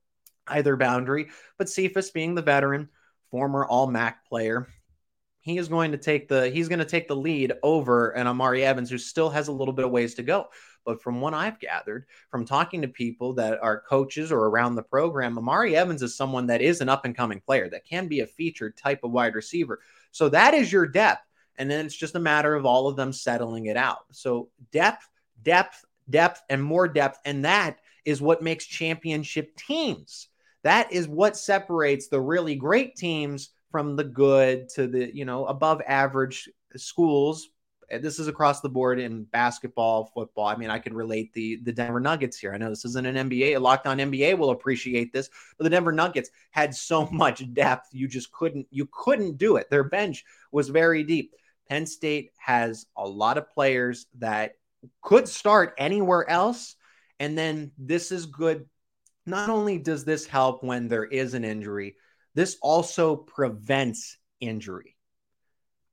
either 0.47 0.75
boundary. 0.75 1.27
But 1.57 1.69
Cephas 1.69 2.11
being 2.11 2.35
the 2.35 2.41
veteran, 2.41 2.87
former 3.31 3.65
all 3.65 3.87
MAC 3.87 4.25
player, 4.25 4.67
he 5.39 5.57
is 5.57 5.69
going 5.69 5.91
to 5.93 5.97
take 5.97 6.27
the 6.27 6.49
he's 6.49 6.67
going 6.67 6.79
to 6.79 6.85
take 6.85 7.07
the 7.07 7.15
lead 7.15 7.53
over 7.63 8.09
an 8.11 8.27
Omari 8.27 8.63
Evans 8.63 8.89
who 8.89 8.97
still 8.97 9.29
has 9.29 9.47
a 9.47 9.53
little 9.53 9.73
bit 9.73 9.85
of 9.85 9.91
ways 9.91 10.13
to 10.15 10.23
go. 10.23 10.47
But 10.87 11.01
from 11.01 11.19
what 11.19 11.33
I've 11.33 11.59
gathered 11.59 12.05
from 12.31 12.45
talking 12.45 12.81
to 12.81 12.87
people 12.87 13.33
that 13.33 13.59
are 13.61 13.81
coaches 13.81 14.31
or 14.31 14.45
around 14.45 14.75
the 14.75 14.83
program, 14.83 15.37
Omari 15.37 15.75
Evans 15.75 16.01
is 16.01 16.15
someone 16.15 16.47
that 16.47 16.61
is 16.61 16.79
an 16.79 16.87
up 16.87 17.03
and 17.03 17.13
coming 17.13 17.41
player 17.41 17.69
that 17.69 17.85
can 17.85 18.07
be 18.07 18.21
a 18.21 18.25
featured 18.25 18.77
type 18.77 19.03
of 19.03 19.11
wide 19.11 19.35
receiver. 19.35 19.81
So 20.13 20.29
that 20.29 20.53
is 20.53 20.71
your 20.71 20.87
depth. 20.87 21.27
And 21.57 21.69
then 21.69 21.85
it's 21.85 21.95
just 21.95 22.15
a 22.15 22.19
matter 22.19 22.55
of 22.55 22.65
all 22.65 22.87
of 22.87 22.95
them 22.95 23.11
settling 23.11 23.65
it 23.65 23.75
out. 23.75 24.05
So 24.13 24.47
depth, 24.71 25.09
depth, 25.43 25.83
depth, 26.09 26.41
and 26.49 26.63
more 26.63 26.87
depth. 26.87 27.19
And 27.25 27.43
that 27.43 27.79
is 28.05 28.21
what 28.21 28.41
makes 28.41 28.65
championship 28.65 29.57
teams. 29.57 30.29
That 30.63 30.93
is 30.93 31.05
what 31.05 31.35
separates 31.35 32.07
the 32.07 32.21
really 32.21 32.55
great 32.55 32.95
teams 32.95 33.49
from 33.71 33.97
the 33.97 34.05
good 34.05 34.69
to 34.69 34.87
the, 34.87 35.13
you 35.13 35.25
know, 35.25 35.47
above 35.47 35.81
average 35.85 36.47
schools. 36.77 37.49
This 37.89 38.19
is 38.19 38.27
across 38.27 38.59
the 38.59 38.69
board 38.69 38.99
in 38.99 39.23
basketball, 39.23 40.11
football. 40.13 40.45
I 40.45 40.57
mean, 40.57 40.69
I 40.69 40.79
could 40.79 40.93
relate 40.93 41.33
the 41.33 41.57
the 41.63 41.71
Denver 41.71 42.01
Nuggets 42.01 42.37
here. 42.37 42.53
I 42.53 42.57
know 42.57 42.69
this 42.69 42.85
isn't 42.85 43.05
an 43.07 43.29
NBA, 43.29 43.55
a 43.55 43.59
locked 43.59 43.87
on 43.87 43.97
NBA 43.97 44.37
will 44.37 44.49
appreciate 44.49 45.13
this, 45.13 45.29
but 45.57 45.63
the 45.63 45.69
Denver 45.69 45.93
Nuggets 45.93 46.29
had 46.51 46.75
so 46.75 47.05
much 47.11 47.53
depth, 47.53 47.87
you 47.91 48.07
just 48.07 48.31
couldn't 48.31 48.67
you 48.71 48.89
couldn't 48.91 49.37
do 49.37 49.55
it. 49.55 49.69
Their 49.69 49.85
bench 49.85 50.25
was 50.51 50.69
very 50.69 51.03
deep. 51.03 51.33
Penn 51.69 51.85
State 51.85 52.31
has 52.37 52.85
a 52.95 53.07
lot 53.07 53.37
of 53.37 53.49
players 53.49 54.07
that 54.19 54.53
could 55.01 55.27
start 55.27 55.73
anywhere 55.77 56.29
else. 56.29 56.75
And 57.19 57.37
then 57.37 57.71
this 57.77 58.11
is 58.11 58.25
good. 58.25 58.65
Not 59.25 59.49
only 59.49 59.77
does 59.77 60.05
this 60.05 60.25
help 60.25 60.63
when 60.63 60.87
there 60.87 61.03
is 61.03 61.33
an 61.33 61.43
injury, 61.43 61.95
this 62.35 62.57
also 62.61 63.15
prevents 63.15 64.17
injury. 64.39 64.96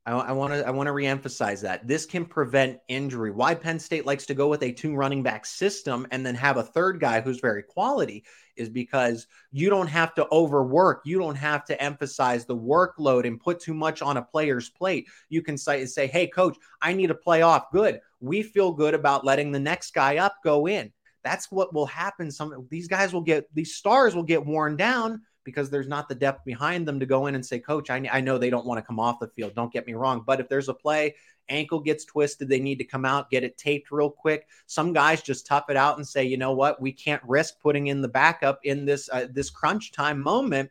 I 0.07 0.33
want 0.33 0.53
to 0.53 0.67
I 0.67 0.69
want 0.69 0.85
to 0.85 0.93
reemphasize 0.93 1.61
that 1.61 1.87
this 1.87 2.05
can 2.05 2.25
prevent 2.25 2.79
injury. 2.87 3.31
Why 3.31 3.55
Penn 3.55 3.79
State 3.79 4.05
likes 4.05 4.27
to 4.27 4.35
go 4.35 4.47
with 4.47 4.61
a 4.61 4.71
two 4.71 4.93
running 4.93 5.23
back 5.23 5.47
system 5.47 6.05
and 6.11 6.23
then 6.23 6.35
have 6.35 6.57
a 6.57 6.63
third 6.63 6.99
guy 6.99 7.21
who's 7.21 7.39
very 7.39 7.63
quality 7.63 8.23
is 8.55 8.69
because 8.69 9.25
you 9.51 9.67
don't 9.71 9.87
have 9.87 10.13
to 10.15 10.27
overwork. 10.31 11.01
You 11.05 11.17
don't 11.17 11.35
have 11.35 11.65
to 11.65 11.81
emphasize 11.81 12.45
the 12.45 12.55
workload 12.55 13.25
and 13.25 13.39
put 13.39 13.59
too 13.59 13.73
much 13.73 14.03
on 14.03 14.17
a 14.17 14.21
player's 14.21 14.69
plate. 14.69 15.07
You 15.29 15.41
can 15.41 15.57
say, 15.57 15.83
say, 15.87 16.05
"Hey, 16.05 16.27
coach, 16.27 16.55
I 16.83 16.93
need 16.93 17.07
to 17.07 17.15
play 17.15 17.41
off. 17.41 17.71
Good. 17.71 17.99
We 18.19 18.43
feel 18.43 18.73
good 18.73 18.93
about 18.93 19.25
letting 19.25 19.51
the 19.51 19.59
next 19.59 19.95
guy 19.95 20.17
up 20.17 20.35
go 20.43 20.67
in." 20.67 20.93
That's 21.23 21.51
what 21.51 21.73
will 21.73 21.87
happen. 21.87 22.29
Some 22.29 22.67
these 22.69 22.87
guys 22.87 23.11
will 23.11 23.21
get 23.21 23.47
these 23.55 23.73
stars 23.73 24.13
will 24.13 24.21
get 24.21 24.45
worn 24.45 24.77
down 24.77 25.23
because 25.45 25.69
there's 25.69 25.87
not 25.87 26.09
the 26.09 26.15
depth 26.15 26.43
behind 26.43 26.85
them 26.85 26.99
to 26.99 27.05
go 27.05 27.27
in 27.27 27.35
and 27.35 27.45
say, 27.45 27.59
Coach, 27.59 27.89
I, 27.89 28.05
I 28.11 28.19
know 28.19 28.37
they 28.37 28.49
don't 28.49 28.65
want 28.65 28.79
to 28.79 28.85
come 28.85 28.99
off 28.99 29.19
the 29.19 29.27
field. 29.29 29.55
Don't 29.55 29.71
get 29.71 29.87
me 29.87 29.93
wrong. 29.93 30.23
But 30.25 30.41
if 30.41 30.49
there's 30.49 30.67
a 30.67 30.73
play, 30.73 31.15
ankle 31.47 31.79
gets 31.79 32.03
twisted, 32.03 32.49
they 32.49 32.59
need 32.59 32.79
to 32.79 32.83
come 32.83 33.05
out, 33.05 33.29
get 33.29 33.43
it 33.43 33.57
taped 33.57 33.91
real 33.91 34.09
quick. 34.09 34.47
Some 34.65 34.91
guys 34.91 35.21
just 35.21 35.47
tough 35.47 35.69
it 35.69 35.77
out 35.77 35.97
and 35.97 36.05
say, 36.05 36.25
you 36.25 36.37
know 36.37 36.53
what, 36.53 36.81
we 36.81 36.91
can't 36.91 37.21
risk 37.25 37.59
putting 37.61 37.87
in 37.87 38.01
the 38.01 38.07
backup 38.07 38.59
in 38.63 38.85
this 38.85 39.09
uh, 39.13 39.27
this 39.31 39.49
crunch 39.49 39.91
time 39.91 40.21
moment. 40.21 40.69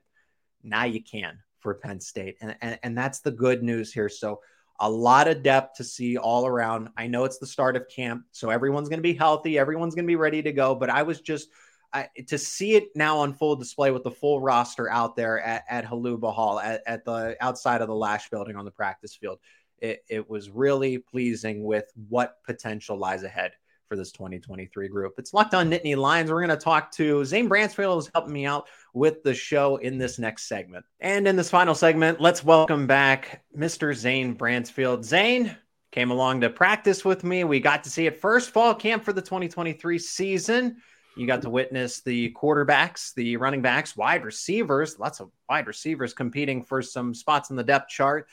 Now 0.63 0.85
you 0.85 1.03
can 1.03 1.39
for 1.61 1.75
Penn 1.75 2.01
State, 2.01 2.37
and, 2.41 2.57
and 2.61 2.79
and 2.83 2.99
that's 2.99 3.21
the 3.21 3.31
good 3.31 3.63
news 3.63 3.93
here. 3.93 4.09
So 4.09 4.41
a 4.81 4.91
lot 4.91 5.29
of 5.29 5.43
depth 5.43 5.77
to 5.77 5.85
see 5.85 6.17
all 6.17 6.47
around. 6.47 6.89
I 6.97 7.07
know 7.07 7.25
it's 7.25 7.39
the 7.39 7.47
start 7.47 7.77
of 7.77 7.89
camp, 7.89 8.25
so 8.33 8.51
everyone's 8.51 8.89
going 8.89 8.99
to 8.99 9.05
be 9.05 9.15
healthy, 9.15 9.59
everyone's 9.59 9.95
going 9.95 10.05
to 10.05 10.11
be 10.11 10.17
ready 10.17 10.43
to 10.43 10.53
go. 10.53 10.75
But 10.75 10.91
I 10.91 11.03
was 11.03 11.21
just 11.21 11.49
I, 11.95 12.09
to 12.27 12.37
see 12.37 12.75
it 12.75 12.89
now 12.97 13.19
on 13.19 13.33
full 13.33 13.55
display 13.55 13.93
with 13.93 14.03
the 14.03 14.11
full 14.11 14.41
roster 14.41 14.91
out 14.91 15.15
there 15.15 15.41
at, 15.41 15.65
at 15.71 15.87
Holuba 15.87 16.35
Hall 16.35 16.59
at, 16.59 16.83
at 16.87 17.05
the 17.05 17.37
outside 17.41 17.81
of 17.81 17.89
the 17.89 17.95
Lasch 17.95 18.29
building 18.31 18.57
on 18.57 18.65
the 18.65 18.73
practice 18.73 19.15
field, 19.15 19.39
it, 19.79 20.05
it 20.09 20.29
was 20.29 20.51
really 20.51 20.99
pleasing 20.99 21.65
with 21.65 21.85
what 22.09 22.43
potential 22.45 22.99
lies 22.99 23.23
ahead 23.23 23.53
for 23.89 23.97
this 23.97 24.11
2023 24.13 24.89
group. 24.89 25.15
It's 25.19 25.33
locked 25.33 25.55
on 25.55 25.71
Nittany 25.71 25.97
Lions. 25.97 26.31
We're 26.31 26.45
going 26.45 26.59
to 26.59 26.63
talk 26.63 26.91
to 26.93 27.25
Zane 27.25 27.49
Brancefield, 27.49 27.95
who's 27.95 28.11
helping 28.13 28.33
me 28.33 28.47
out 28.47 28.67
with 28.93 29.23
the 29.23 29.35
show 29.35 29.77
in 29.77 29.99
this 29.99 30.19
next 30.19 30.49
segment. 30.49 30.85
And 31.01 31.29
in 31.29 31.37
this 31.37 31.51
final 31.51 31.75
segment, 31.75 32.21
let's 32.21 32.43
welcome 32.43 32.87
back 32.87 33.45
Mr. 33.57 33.95
Zane 33.95 34.37
Brancefield. 34.37 35.05
Zane 35.05 35.57
came 35.93 36.11
along 36.11 36.41
to 36.41 36.51
practice 36.51 37.05
with 37.05 37.23
me. 37.23 37.45
We 37.45 37.61
got 37.61 37.85
to 37.85 37.91
see 37.91 38.07
it 38.07 38.21
first 38.21 38.51
fall 38.51 38.75
camp 38.75 39.05
for 39.05 39.13
the 39.13 39.23
2023 39.23 39.99
season. 39.99 40.79
You 41.17 41.27
got 41.27 41.43
to 41.43 41.51
witness 41.51 42.01
the 42.01 42.33
quarterbacks, 42.33 43.15
the 43.15 43.37
running 43.37 43.63
backs, 43.63 43.97
wide 43.97 44.25
receivers, 44.25 44.99
lots 44.99 45.21
of 45.21 45.31
wide 45.49 45.67
receivers 45.67 46.13
competing 46.13 46.65
for 46.65 46.83
some 46.83 47.15
spots 47.15 47.51
in 47.51 47.57
the 47.57 47.63
depth 47.63 47.89
chart. 47.89 48.29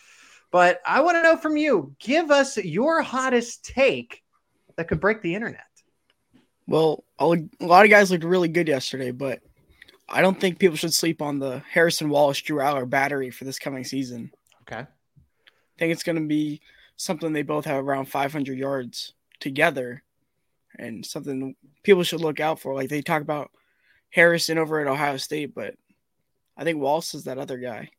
But 0.52 0.82
I 0.86 1.02
want 1.02 1.18
to 1.18 1.24
know 1.24 1.38
from 1.38 1.58
you 1.58 1.96
give 2.00 2.32
us 2.32 2.58
your 2.58 3.02
hottest 3.02 3.64
take 3.64 4.24
that 4.76 4.88
could 4.88 5.00
break 5.00 5.22
the 5.22 5.36
internet. 5.36 5.66
Well, 6.68 7.04
a 7.20 7.26
lot 7.60 7.86
of 7.86 7.90
guys 7.90 8.12
looked 8.12 8.24
really 8.24 8.48
good 8.48 8.68
yesterday, 8.68 9.12
but 9.12 9.42
I 10.10 10.22
don't 10.22 10.40
think 10.40 10.60
people 10.60 10.78
should 10.78 10.94
sleep 10.94 11.22
on 11.22 11.40
the 11.40 11.62
Harrison 11.70 12.10
Wallace 12.10 12.42
Drew 12.42 12.58
Allar 12.58 12.90
battery 12.90 13.30
for 13.30 13.46
this 13.46 13.60
coming 13.60 13.84
season. 13.84 14.32
Okay. 14.64 14.82
I 14.82 14.88
think 15.78 15.94
it's 15.94 16.04
going 16.04 16.18
to 16.18 16.28
be 16.28 16.62
something 16.96 17.32
they 17.32 17.44
both 17.44 17.66
have 17.66 17.86
around 17.86 18.06
500 18.06 18.58
yards 18.58 19.14
together 19.40 20.04
and 20.82 21.06
something 21.06 21.56
people 21.84 22.04
should 22.04 22.22
look 22.22 22.40
out 22.40 22.60
for. 22.60 22.74
Like 22.74 22.90
they 22.90 23.02
talk 23.02 23.22
about 23.22 23.52
Harrison 24.10 24.58
over 24.58 24.80
at 24.80 24.88
Ohio 24.88 25.18
State, 25.18 25.54
but 25.56 25.76
I 26.58 26.64
think 26.64 26.80
Wallace 26.80 27.14
is 27.14 27.26
that 27.26 27.38
other 27.38 27.58
guy. 27.58 27.90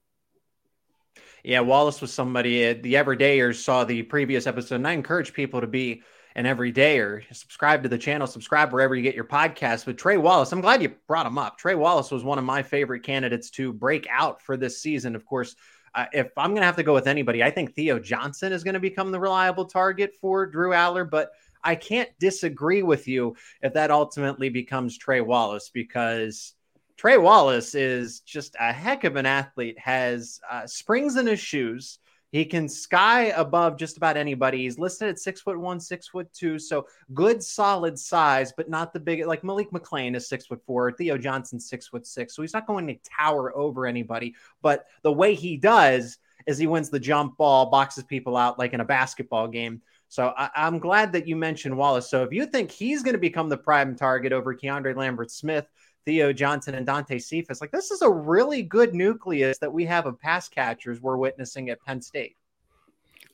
Yeah, 1.43 1.61
Wallace 1.61 2.01
was 2.01 2.13
somebody. 2.13 2.69
Uh, 2.69 2.75
the 2.81 2.95
Everydayers 2.95 3.57
saw 3.57 3.85
the 3.85 4.03
previous 4.03 4.47
episode, 4.47 4.77
and 4.77 4.87
I 4.87 4.93
encourage 4.93 5.33
people 5.33 5.61
to 5.61 5.67
be 5.67 6.03
an 6.35 6.45
everydayer. 6.45 7.23
Subscribe 7.35 7.83
to 7.83 7.89
the 7.89 7.99
channel, 7.99 8.27
subscribe 8.27 8.73
wherever 8.73 8.95
you 8.95 9.03
get 9.03 9.15
your 9.15 9.25
podcast. 9.25 9.85
But 9.85 9.99
Trey 9.99 10.17
Wallace, 10.17 10.53
I'm 10.53 10.61
glad 10.61 10.83
you 10.83 10.95
brought 11.09 11.27
him 11.27 11.39
up. 11.39 11.59
Trey 11.59 11.75
Wallace 11.75 12.11
was 12.11 12.25
one 12.25 12.39
of 12.39 12.45
my 12.45 12.63
favorite 12.63 13.03
candidates 13.03 13.51
to 13.51 13.73
break 13.73 14.07
out 14.11 14.41
for 14.41 14.57
this 14.57 14.81
season. 14.81 15.17
Of 15.17 15.27
course, 15.27 15.57
uh, 15.95 16.07
if 16.13 16.31
I'm 16.37 16.51
going 16.51 16.63
to 16.63 16.67
have 16.67 16.77
to 16.77 16.83
go 16.83 16.95
with 16.95 17.07
anybody, 17.07 17.43
I 17.43 17.51
think 17.51 17.75
Theo 17.75 17.99
Johnson 17.99 18.53
is 18.53 18.65
going 18.65 18.75
to 18.75 18.81
become 18.81 19.11
the 19.11 19.21
reliable 19.21 19.67
target 19.67 20.15
for 20.21 20.47
Drew 20.47 20.71
Allar, 20.71 21.09
But 21.09 21.33
I 21.65 21.75
can't 21.75 22.11
disagree 22.19 22.83
with 22.83 23.09
you 23.09 23.37
if 23.63 23.75
that 23.75 23.91
ultimately 23.91 24.49
becomes 24.49 24.99
Trey 24.99 25.21
Wallace 25.21 25.71
because 25.73 26.55
Trey 26.97 27.19
Wallace 27.19 27.75
is 27.75 28.21
just 28.21 28.57
a 28.61 28.73
heck 28.73 29.05
of 29.05 29.17
an 29.17 29.27
athlete, 29.27 29.79
has 29.79 30.41
uh, 30.51 30.67
springs 30.67 31.17
in 31.17 31.27
his 31.27 31.41
shoes. 31.41 31.99
He 32.31 32.47
can 32.47 32.67
sky 32.67 33.25
above 33.25 33.77
just 33.77 33.99
about 33.99 34.17
anybody. 34.17 34.63
He's 34.63 34.79
listed 34.79 35.09
at 35.09 35.19
six 35.19 35.43
foot 35.43 35.59
one, 35.59 35.79
six 35.79 36.09
foot 36.09 36.33
two, 36.33 36.59
so 36.59 36.87
good, 37.13 37.43
solid 37.43 37.99
size, 37.99 38.55
but 38.57 38.71
not 38.71 38.95
the 38.95 39.01
big. 39.01 39.27
Like 39.27 39.45
Malik 39.45 39.71
McLean 39.71 40.15
is 40.15 40.29
six 40.29 40.47
foot 40.47 40.63
four, 40.67 40.93
Theo 40.93 41.19
Johnson 41.19 41.61
six 41.61 41.89
foot 41.89 42.07
six, 42.07 42.35
so 42.35 42.41
he's 42.41 42.55
not 42.55 42.67
going 42.67 42.87
to 42.87 42.97
tower 43.19 43.55
over 43.55 43.85
anybody. 43.87 44.35
But 44.63 44.87
the 45.03 45.13
way 45.13 45.35
he 45.35 45.59
does 45.59 46.17
is 46.47 46.57
he 46.57 46.67
wins 46.67 46.89
the 46.89 46.99
jump 46.99 47.37
ball, 47.37 47.67
boxes 47.67 48.05
people 48.05 48.37
out 48.37 48.59
like 48.59 48.73
in 48.73 48.81
a 48.81 48.85
basketball 48.85 49.49
game. 49.49 49.83
So 50.13 50.35
I, 50.37 50.51
am 50.55 50.79
glad 50.79 51.11
that 51.15 51.27
you 51.27 51.37
mentioned 51.37 51.75
Wallace. 51.75 52.11
So 52.11 52.23
if 52.23 52.35
you 52.35 52.45
think 52.45 52.71
he's 52.71 53.03
going 53.03 53.15
to 53.15 53.19
become 53.19 53.49
the 53.49 53.57
prime 53.57 53.97
target 53.97 54.35
over 54.35 54.55
Keandre 54.55 54.95
Lambert 54.95 55.31
Smith, 55.31 55.65
Theo 56.05 56.35
Johnson, 56.35 56.75
and 56.75 56.85
Dante 56.85 57.19
Cephas, 57.19 57.63
like 57.63 57.71
this 57.71 57.91
is 57.91 58.03
a 58.03 58.11
really 58.11 58.63
good 58.63 58.95
nucleus 58.95 59.57
that 59.61 59.73
we 59.73 59.87
have 59.87 60.05
of 60.05 60.21
pass 60.21 60.51
catchers 60.51 61.01
we're 61.01 61.17
witnessing 61.17 61.71
at 61.71 61.83
Penn 61.83 62.03
State. 62.03 62.37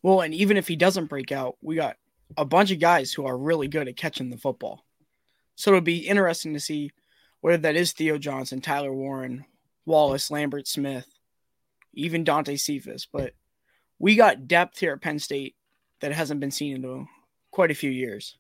Well, 0.05 0.21
and 0.21 0.33
even 0.33 0.57
if 0.57 0.69
he 0.69 0.77
doesn't 0.77 1.07
break 1.07 1.33
out, 1.33 1.57
we 1.61 1.75
got 1.75 1.97
a 2.37 2.45
bunch 2.45 2.71
of 2.71 2.79
guys 2.79 3.13
who 3.13 3.27
are 3.27 3.37
really 3.37 3.67
good 3.67 3.89
at 3.89 3.97
catching 3.97 4.31
the 4.31 4.39
football. 4.39 4.85
So 5.57 5.73
it'll 5.73 5.81
be 5.81 6.07
interesting 6.07 6.55
to 6.55 6.61
see 6.61 6.93
whether 7.41 7.59
that 7.59 7.75
is 7.75 7.91
Theo 7.91 8.19
Johnson, 8.19 8.61
Tyler 8.61 8.95
Warren, 8.95 9.47
Wallace, 9.85 10.31
Lambert 10.31 10.69
Smith, 10.69 11.09
even 11.93 12.23
Dante 12.23 12.55
Cephas. 12.55 13.09
But 13.13 13.33
we 13.99 14.15
got 14.15 14.47
depth 14.47 14.79
here 14.79 14.93
at 14.93 15.03
Penn 15.03 15.19
State 15.19 15.57
that 16.01 16.13
hasn't 16.13 16.41
been 16.41 16.51
seen 16.51 16.85
in 16.85 17.09
quite 17.51 17.71
a 17.71 17.75
few 17.75 17.91
years. 17.91 18.37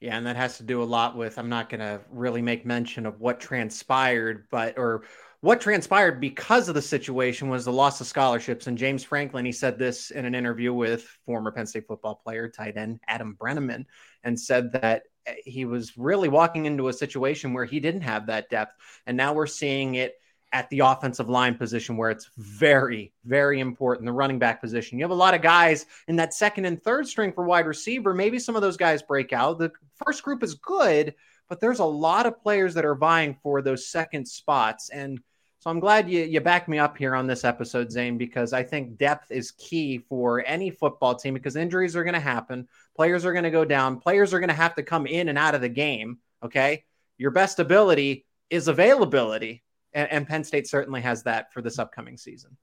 Yeah, 0.00 0.16
and 0.16 0.26
that 0.26 0.36
has 0.36 0.56
to 0.56 0.62
do 0.62 0.82
a 0.82 0.84
lot 0.84 1.16
with 1.16 1.38
I'm 1.38 1.50
not 1.50 1.68
going 1.68 1.80
to 1.80 2.00
really 2.10 2.40
make 2.40 2.64
mention 2.64 3.04
of 3.04 3.20
what 3.20 3.38
transpired, 3.38 4.46
but 4.50 4.78
or 4.78 5.02
what 5.42 5.60
transpired 5.60 6.20
because 6.20 6.68
of 6.68 6.74
the 6.74 6.82
situation 6.82 7.48
was 7.48 7.64
the 7.64 7.72
loss 7.72 8.00
of 8.00 8.06
scholarships. 8.06 8.66
And 8.66 8.78
James 8.78 9.04
Franklin, 9.04 9.44
he 9.44 9.52
said 9.52 9.78
this 9.78 10.10
in 10.10 10.24
an 10.24 10.34
interview 10.34 10.72
with 10.72 11.02
former 11.24 11.50
Penn 11.50 11.66
State 11.66 11.86
football 11.86 12.14
player, 12.14 12.48
tight 12.48 12.76
end 12.76 13.00
Adam 13.08 13.36
Breneman, 13.38 13.84
and 14.24 14.38
said 14.38 14.72
that 14.72 15.02
eh, 15.26 15.34
he 15.44 15.66
was 15.66 15.98
really 15.98 16.28
walking 16.28 16.64
into 16.64 16.88
a 16.88 16.92
situation 16.92 17.52
where 17.52 17.66
he 17.66 17.80
didn't 17.80 18.02
have 18.02 18.26
that 18.26 18.48
depth. 18.48 18.74
And 19.06 19.16
now 19.16 19.34
we're 19.34 19.46
seeing 19.46 19.96
it 19.96 20.14
at 20.52 20.68
the 20.70 20.80
offensive 20.80 21.28
line 21.28 21.54
position 21.54 21.96
where 21.96 22.10
it's 22.10 22.28
very, 22.36 23.12
very 23.24 23.60
important. 23.60 24.06
The 24.06 24.12
running 24.12 24.38
back 24.38 24.60
position. 24.60 24.98
You 24.98 25.04
have 25.04 25.12
a 25.12 25.14
lot 25.14 25.34
of 25.34 25.42
guys 25.42 25.86
in 26.08 26.16
that 26.16 26.34
second 26.34 26.64
and 26.64 26.82
third 26.82 27.06
string 27.06 27.32
for 27.32 27.44
wide 27.44 27.66
receiver. 27.66 28.12
Maybe 28.14 28.38
some 28.38 28.56
of 28.56 28.62
those 28.62 28.76
guys 28.76 29.00
break 29.02 29.32
out. 29.32 29.58
The 29.58 29.70
first 30.04 30.22
group 30.24 30.42
is 30.42 30.54
good, 30.54 31.14
but 31.48 31.60
there's 31.60 31.78
a 31.78 31.84
lot 31.84 32.26
of 32.26 32.40
players 32.42 32.74
that 32.74 32.84
are 32.84 32.96
vying 32.96 33.36
for 33.42 33.62
those 33.62 33.88
second 33.88 34.26
spots. 34.26 34.90
And 34.90 35.20
So 35.60 35.70
I'm 35.70 35.78
glad 35.78 36.08
you 36.10 36.22
you 36.24 36.40
back 36.40 36.68
me 36.68 36.78
up 36.78 36.96
here 36.96 37.14
on 37.14 37.26
this 37.26 37.44
episode, 37.44 37.92
Zane, 37.92 38.16
because 38.16 38.52
I 38.54 38.62
think 38.62 38.96
depth 38.96 39.30
is 39.30 39.52
key 39.52 39.98
for 40.08 40.42
any 40.46 40.70
football 40.70 41.14
team 41.14 41.34
because 41.34 41.54
injuries 41.54 41.94
are 41.94 42.04
going 42.04 42.14
to 42.14 42.20
happen, 42.20 42.66
players 42.96 43.24
are 43.26 43.32
going 43.32 43.44
to 43.44 43.50
go 43.50 43.66
down, 43.66 44.00
players 44.00 44.32
are 44.32 44.40
going 44.40 44.48
to 44.48 44.54
have 44.54 44.74
to 44.76 44.82
come 44.82 45.06
in 45.06 45.28
and 45.28 45.36
out 45.38 45.54
of 45.54 45.60
the 45.60 45.68
game. 45.68 46.18
Okay, 46.42 46.84
your 47.18 47.30
best 47.30 47.58
ability 47.58 48.24
is 48.48 48.68
availability, 48.68 49.62
and, 49.92 50.10
and 50.10 50.28
Penn 50.28 50.44
State 50.44 50.68
certainly 50.68 51.00
has 51.00 51.22
that 51.24 51.52
for 51.52 51.62
this 51.62 51.78
upcoming 51.78 52.16
season. 52.16 52.56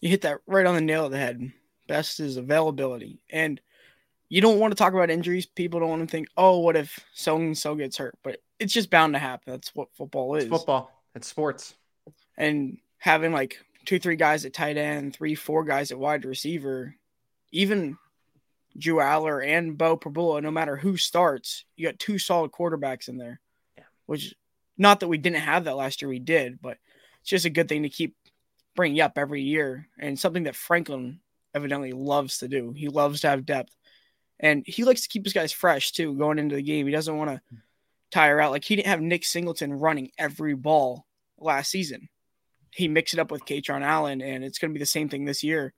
You 0.00 0.10
hit 0.10 0.22
that 0.22 0.38
right 0.46 0.66
on 0.66 0.74
the 0.74 0.80
nail 0.80 1.06
of 1.06 1.12
the 1.12 1.18
head. 1.18 1.52
Best 1.86 2.20
is 2.20 2.36
availability, 2.36 3.20
and 3.30 3.60
you 4.28 4.40
don't 4.40 4.58
want 4.58 4.72
to 4.72 4.76
talk 4.76 4.92
about 4.92 5.10
injuries. 5.10 5.46
People 5.46 5.80
don't 5.80 5.88
want 5.88 6.02
to 6.02 6.10
think, 6.10 6.28
oh, 6.36 6.58
what 6.60 6.76
if 6.76 6.98
so 7.14 7.36
and 7.36 7.56
so 7.56 7.74
gets 7.74 7.96
hurt? 7.96 8.16
But 8.22 8.42
it's 8.58 8.72
just 8.72 8.90
bound 8.90 9.14
to 9.14 9.18
happen. 9.18 9.52
That's 9.52 9.74
what 9.74 9.88
football 9.94 10.34
is. 10.34 10.44
It's 10.44 10.50
football. 10.50 10.90
It's 11.14 11.26
sports. 11.26 11.74
And 12.36 12.78
having 12.98 13.32
like 13.32 13.58
two, 13.86 13.98
three 13.98 14.16
guys 14.16 14.44
at 14.44 14.52
tight 14.52 14.76
end, 14.76 15.14
three, 15.14 15.34
four 15.34 15.64
guys 15.64 15.90
at 15.90 15.98
wide 15.98 16.24
receiver, 16.24 16.94
even 17.52 17.96
Drew 18.76 18.96
Allar 18.96 19.44
and 19.44 19.78
Beau 19.78 19.96
Pribula, 19.96 20.42
no 20.42 20.50
matter 20.50 20.76
who 20.76 20.96
starts, 20.96 21.64
you 21.76 21.86
got 21.86 21.98
two 21.98 22.18
solid 22.18 22.52
quarterbacks 22.52 23.08
in 23.08 23.16
there. 23.16 23.40
Yeah. 23.76 23.84
Which, 24.06 24.34
not 24.78 25.00
that 25.00 25.08
we 25.08 25.18
didn't 25.18 25.40
have 25.40 25.64
that 25.64 25.76
last 25.76 26.00
year, 26.00 26.08
we 26.08 26.20
did, 26.20 26.62
but 26.62 26.78
it's 27.20 27.30
just 27.30 27.44
a 27.44 27.50
good 27.50 27.68
thing 27.68 27.82
to 27.82 27.88
keep 27.88 28.16
bringing 28.74 29.00
up 29.00 29.18
every 29.18 29.42
year 29.42 29.88
and 29.98 30.18
something 30.18 30.44
that 30.44 30.56
Franklin 30.56 31.20
evidently 31.52 31.92
loves 31.92 32.38
to 32.38 32.48
do. 32.48 32.72
He 32.76 32.88
loves 32.88 33.22
to 33.22 33.28
have 33.28 33.44
depth. 33.44 33.74
And 34.40 34.62
he 34.66 34.84
likes 34.84 35.02
to 35.02 35.08
keep 35.08 35.24
his 35.24 35.32
guys 35.32 35.52
fresh 35.52 35.90
too 35.90 36.14
going 36.14 36.38
into 36.38 36.54
the 36.54 36.62
game. 36.62 36.86
He 36.86 36.92
doesn't 36.92 37.16
want 37.16 37.30
to 37.30 37.40
tire 38.10 38.40
out. 38.40 38.52
Like 38.52 38.64
he 38.64 38.76
didn't 38.76 38.86
have 38.86 39.00
Nick 39.00 39.24
Singleton 39.24 39.72
running 39.72 40.12
every 40.16 40.54
ball 40.54 41.06
last 41.38 41.70
season. 41.70 42.08
He 42.70 42.86
mixed 42.86 43.14
it 43.14 43.20
up 43.20 43.32
with 43.32 43.46
Kaytron 43.46 43.82
Allen, 43.82 44.20
and 44.20 44.44
it's 44.44 44.58
going 44.58 44.70
to 44.70 44.74
be 44.74 44.78
the 44.78 44.86
same 44.86 45.08
thing 45.08 45.24
this 45.24 45.42
year. 45.42 45.74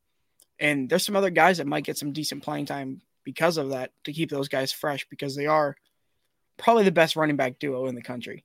And 0.59 0.91
there's 0.91 1.07
some 1.07 1.17
other 1.17 1.31
guys 1.31 1.59
that 1.59 1.67
might 1.67 1.85
get 1.85 1.97
some 1.97 2.13
decent 2.13 2.43
playing 2.43 2.67
time 2.67 3.01
because 3.25 3.57
of 3.57 3.71
that 3.71 3.93
to 4.05 4.13
keep 4.13 4.29
those 4.29 4.49
guys 4.49 4.73
fresh 4.73 5.07
because 5.09 5.35
they 5.35 5.47
are 5.47 5.77
probably 6.59 6.85
the 6.85 6.93
best 6.93 7.17
running 7.17 7.37
back 7.37 7.59
duo 7.59 7.87
in 7.87 7.95
the 7.95 8.03
country. 8.03 8.45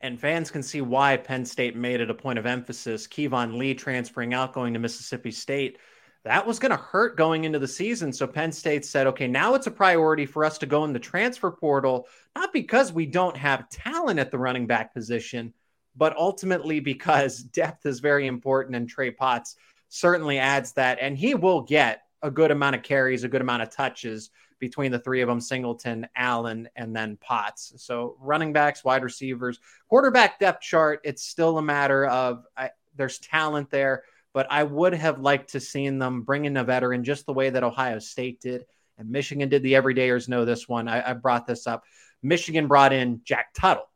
And 0.00 0.20
fans 0.20 0.50
can 0.50 0.62
see 0.62 0.80
why 0.80 1.16
Penn 1.16 1.44
State 1.44 1.76
made 1.76 2.00
it 2.00 2.10
a 2.10 2.14
point 2.14 2.38
of 2.38 2.46
emphasis. 2.46 3.06
Keyvone 3.06 3.56
Lee 3.56 3.74
transferring 3.74 4.34
out, 4.34 4.52
going 4.52 4.74
to 4.74 4.78
Mississippi 4.78 5.30
State 5.30 5.78
that 6.24 6.46
was 6.46 6.58
going 6.58 6.70
to 6.70 6.76
hurt 6.76 7.16
going 7.16 7.44
into 7.44 7.58
the 7.58 7.68
season. 7.68 8.12
So 8.12 8.26
Penn 8.26 8.50
State 8.50 8.84
said, 8.84 9.06
okay, 9.08 9.28
now 9.28 9.54
it's 9.54 9.66
a 9.66 9.70
priority 9.70 10.24
for 10.24 10.44
us 10.44 10.56
to 10.58 10.66
go 10.66 10.84
in 10.84 10.92
the 10.92 10.98
transfer 10.98 11.50
portal, 11.50 12.08
not 12.34 12.52
because 12.52 12.92
we 12.92 13.04
don't 13.04 13.36
have 13.36 13.68
talent 13.68 14.18
at 14.18 14.30
the 14.30 14.38
running 14.38 14.66
back 14.66 14.94
position, 14.94 15.52
but 15.96 16.16
ultimately 16.16 16.80
because 16.80 17.38
depth 17.42 17.84
is 17.84 18.00
very 18.00 18.26
important. 18.26 18.74
And 18.74 18.88
Trey 18.88 19.10
Potts 19.10 19.56
certainly 19.90 20.38
adds 20.38 20.72
that. 20.72 20.98
And 21.00 21.16
he 21.16 21.34
will 21.34 21.60
get 21.60 22.02
a 22.22 22.30
good 22.30 22.50
amount 22.50 22.76
of 22.76 22.82
carries, 22.82 23.24
a 23.24 23.28
good 23.28 23.42
amount 23.42 23.62
of 23.62 23.70
touches 23.70 24.30
between 24.58 24.92
the 24.92 24.98
three 24.98 25.20
of 25.20 25.28
them 25.28 25.40
Singleton, 25.40 26.06
Allen, 26.16 26.68
and 26.76 26.94
then 26.94 27.16
Potts. 27.20 27.72
So 27.76 28.16
running 28.20 28.52
backs, 28.52 28.84
wide 28.84 29.02
receivers, 29.02 29.58
quarterback 29.88 30.38
depth 30.38 30.62
chart, 30.62 31.00
it's 31.04 31.22
still 31.22 31.58
a 31.58 31.62
matter 31.62 32.06
of 32.06 32.44
I, 32.56 32.70
there's 32.96 33.18
talent 33.18 33.70
there 33.70 34.04
but 34.34 34.48
I 34.50 34.64
would 34.64 34.92
have 34.94 35.20
liked 35.20 35.52
to 35.52 35.60
seen 35.60 35.98
them 35.98 36.22
bring 36.22 36.44
in 36.44 36.56
a 36.56 36.64
veteran 36.64 37.04
just 37.04 37.24
the 37.24 37.32
way 37.32 37.48
that 37.48 37.62
Ohio 37.62 38.00
State 38.00 38.40
did. 38.40 38.66
And 38.98 39.10
Michigan 39.10 39.48
did. 39.48 39.62
The 39.62 39.74
everydayers 39.74 40.28
know 40.28 40.44
this 40.44 40.68
one. 40.68 40.88
I, 40.88 41.10
I 41.10 41.12
brought 41.14 41.46
this 41.46 41.66
up. 41.66 41.84
Michigan 42.22 42.66
brought 42.66 42.92
in 42.92 43.20
Jack 43.24 43.54
Tuttle. 43.54 43.88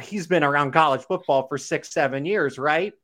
He's 0.00 0.28
been 0.28 0.44
around 0.44 0.72
college 0.72 1.02
football 1.02 1.48
for 1.48 1.58
six, 1.58 1.92
seven 1.92 2.24
years, 2.24 2.56
right? 2.56 2.94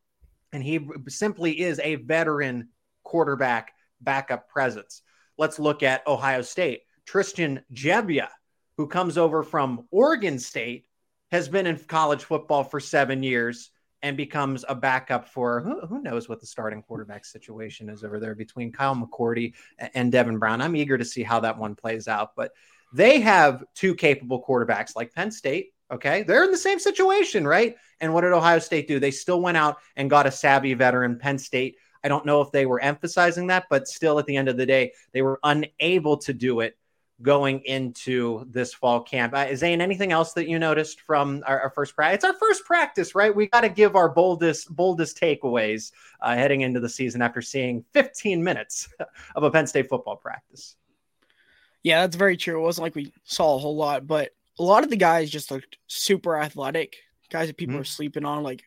And 0.53 0.63
he 0.63 0.89
simply 1.09 1.61
is 1.61 1.81
a 1.81 1.97
veteran 1.97 2.69
quarterback 3.03 3.73
backup 4.01 4.49
presence. 4.49 5.03
Let's 5.41 5.59
look 5.59 5.83
at 5.83 6.07
Ohio 6.07 6.43
State. 6.43 6.83
Tristan 7.07 7.65
Gebbia, 7.73 8.29
who 8.77 8.87
comes 8.87 9.17
over 9.17 9.43
from 9.43 9.89
Oregon 9.91 10.39
State, 10.39 10.85
has 11.31 11.49
been 11.49 11.67
in 11.67 11.79
college 11.79 12.25
football 12.25 12.63
for 12.63 12.79
seven 12.79 13.23
years 13.23 13.71
and 14.03 14.19
becomes 14.19 14.67
a 14.69 14.75
backup 14.75 15.29
for 15.29 15.63
who, 15.63 15.87
who, 15.87 16.03
knows 16.03 16.29
what 16.29 16.41
the 16.41 16.47
starting 16.47 16.83
quarterback 16.83 17.25
situation 17.25 17.89
is 17.89 18.05
over 18.05 18.21
there 18.21 18.35
between 18.35 18.71
Kyle 18.71 18.95
McCord 18.95 19.55
and 19.95 20.13
Devin 20.13 20.37
Brown. 20.37 20.61
I'm 20.61 20.77
eager 20.77 20.99
to 20.99 21.07
see 21.07 21.23
how 21.23 21.41
that 21.41 21.57
one 21.57 21.75
plays 21.75 22.07
out, 22.07 22.37
but 22.37 22.53
they 22.93 23.21
have 23.21 23.65
two 23.75 23.95
capable 23.95 24.45
quarterbacks 24.45 24.95
like 24.95 25.15
Penn 25.15 25.31
State. 25.31 25.73
Okay. 25.91 26.23
They're 26.23 26.45
in 26.45 26.51
the 26.51 26.59
same 26.59 26.79
situation, 26.79 27.49
right? 27.49 27.77
And 27.99 28.13
what 28.13 28.21
did 28.21 28.33
Ohio 28.33 28.59
State 28.59 28.89
do? 28.89 29.01
They 29.01 29.11
still 29.11 29.41
went 29.41 29.57
out 29.57 29.79
and 29.97 30.11
got 30.11 30.27
a 30.27 30.31
savvy 30.31 30.75
veteran, 30.75 31.19
Penn 31.19 31.39
State. 31.39 31.77
I 32.03 32.09
don't 32.09 32.27
know 32.27 32.41
if 32.41 32.51
they 32.51 32.67
were 32.67 32.81
emphasizing 32.81 33.49
that, 33.49 33.67
but 33.69 33.89
still 33.89 34.19
at 34.19 34.27
the 34.27 34.37
end 34.37 34.49
of 34.49 34.57
the 34.57 34.67
day, 34.67 34.93
they 35.13 35.23
were 35.23 35.39
unable 35.43 36.17
to 36.19 36.33
do 36.33 36.61
it 36.61 36.77
going 37.23 37.61
into 37.67 38.47
this 38.51 38.73
fall 38.73 39.03
camp. 39.03 39.35
Uh, 39.35 39.55
Zane, 39.55 39.81
anything 39.81 40.13
else 40.13 40.33
that 40.33 40.49
you 40.49 40.59
noticed 40.59 41.03
from 41.03 41.43
our, 41.47 41.61
our 41.61 41.71
first 41.71 41.95
practice? 41.95 42.17
It's 42.17 42.25
our 42.25 42.39
first 42.39 42.65
practice, 42.65 43.15
right? 43.15 43.35
We 43.35 43.49
got 43.49 43.61
to 43.61 43.69
give 43.69 43.95
our 43.97 44.09
boldest 44.09 44.75
boldest 44.75 45.21
takeaways 45.21 45.93
uh, 46.21 46.35
heading 46.35 46.63
into 46.63 46.81
the 46.81 46.89
season 46.89 47.21
after 47.21 47.43
seeing 47.43 47.85
15 47.93 48.43
minutes 48.43 48.89
of 49.35 49.43
a 49.43 49.51
Penn 49.51 49.67
State 49.67 49.89
football 49.89 50.17
practice. 50.17 50.77
Yeah, 51.83 52.03
that's 52.03 52.17
very 52.17 52.37
true. 52.37 52.59
It 52.59 52.65
wasn't 52.65 52.85
like 52.85 52.95
we 52.95 53.13
saw 53.25 53.57
a 53.57 53.59
whole 53.59 53.77
lot, 53.77 54.07
but 54.07 54.31
a 54.59 54.63
lot 54.63 54.85
of 54.85 54.91
the 54.91 54.97
guys 54.97 55.31
just 55.31 55.51
looked 55.51 55.79
super 55.87 56.39
athletic. 56.39 56.97
Guys 57.31 57.49
that 57.49 57.57
people 57.57 57.75
mm-hmm. 57.75 57.83
are 57.83 57.85
sleeping 57.85 58.25
on, 58.25 58.43
like 58.43 58.65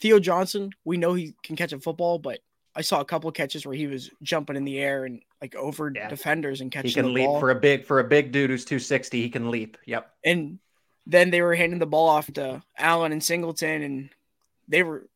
Theo 0.00 0.18
Johnson. 0.18 0.70
We 0.84 0.96
know 0.96 1.14
he 1.14 1.34
can 1.42 1.56
catch 1.56 1.72
a 1.72 1.78
football, 1.78 2.18
but 2.18 2.40
I 2.76 2.82
saw 2.82 3.00
a 3.00 3.04
couple 3.04 3.32
catches 3.32 3.64
where 3.64 3.74
he 3.74 3.86
was 3.86 4.10
jumping 4.22 4.54
in 4.54 4.64
the 4.64 4.78
air 4.78 5.06
and 5.06 5.22
like 5.40 5.54
over 5.56 5.90
yeah. 5.94 6.08
defenders 6.08 6.60
and 6.60 6.70
catching. 6.70 6.90
He 6.90 6.94
can 6.94 7.14
leap 7.14 7.24
ball. 7.24 7.40
for 7.40 7.50
a 7.50 7.54
big 7.54 7.86
for 7.86 8.00
a 8.00 8.04
big 8.04 8.32
dude 8.32 8.50
who's 8.50 8.66
260. 8.66 9.22
He 9.22 9.30
can 9.30 9.50
leap. 9.50 9.78
Yep. 9.86 10.10
And 10.24 10.58
then 11.06 11.30
they 11.30 11.40
were 11.40 11.54
handing 11.54 11.78
the 11.78 11.86
ball 11.86 12.08
off 12.08 12.30
to 12.34 12.62
Allen 12.76 13.12
and 13.12 13.24
Singleton, 13.24 13.82
and 13.82 14.10
they 14.68 14.82
were 14.82 15.08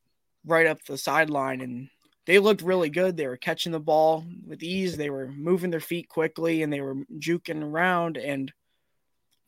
right 0.46 0.66
up 0.66 0.82
the 0.84 0.96
sideline, 0.96 1.60
and 1.60 1.90
they 2.24 2.38
looked 2.38 2.62
really 2.62 2.88
good. 2.88 3.16
They 3.16 3.26
were 3.26 3.36
catching 3.36 3.72
the 3.72 3.80
ball 3.80 4.24
with 4.46 4.62
ease. 4.62 4.96
They 4.96 5.10
were 5.10 5.28
moving 5.28 5.70
their 5.70 5.80
feet 5.80 6.08
quickly, 6.08 6.62
and 6.62 6.72
they 6.72 6.80
were 6.80 6.94
juking 7.18 7.62
around. 7.62 8.16
And 8.16 8.50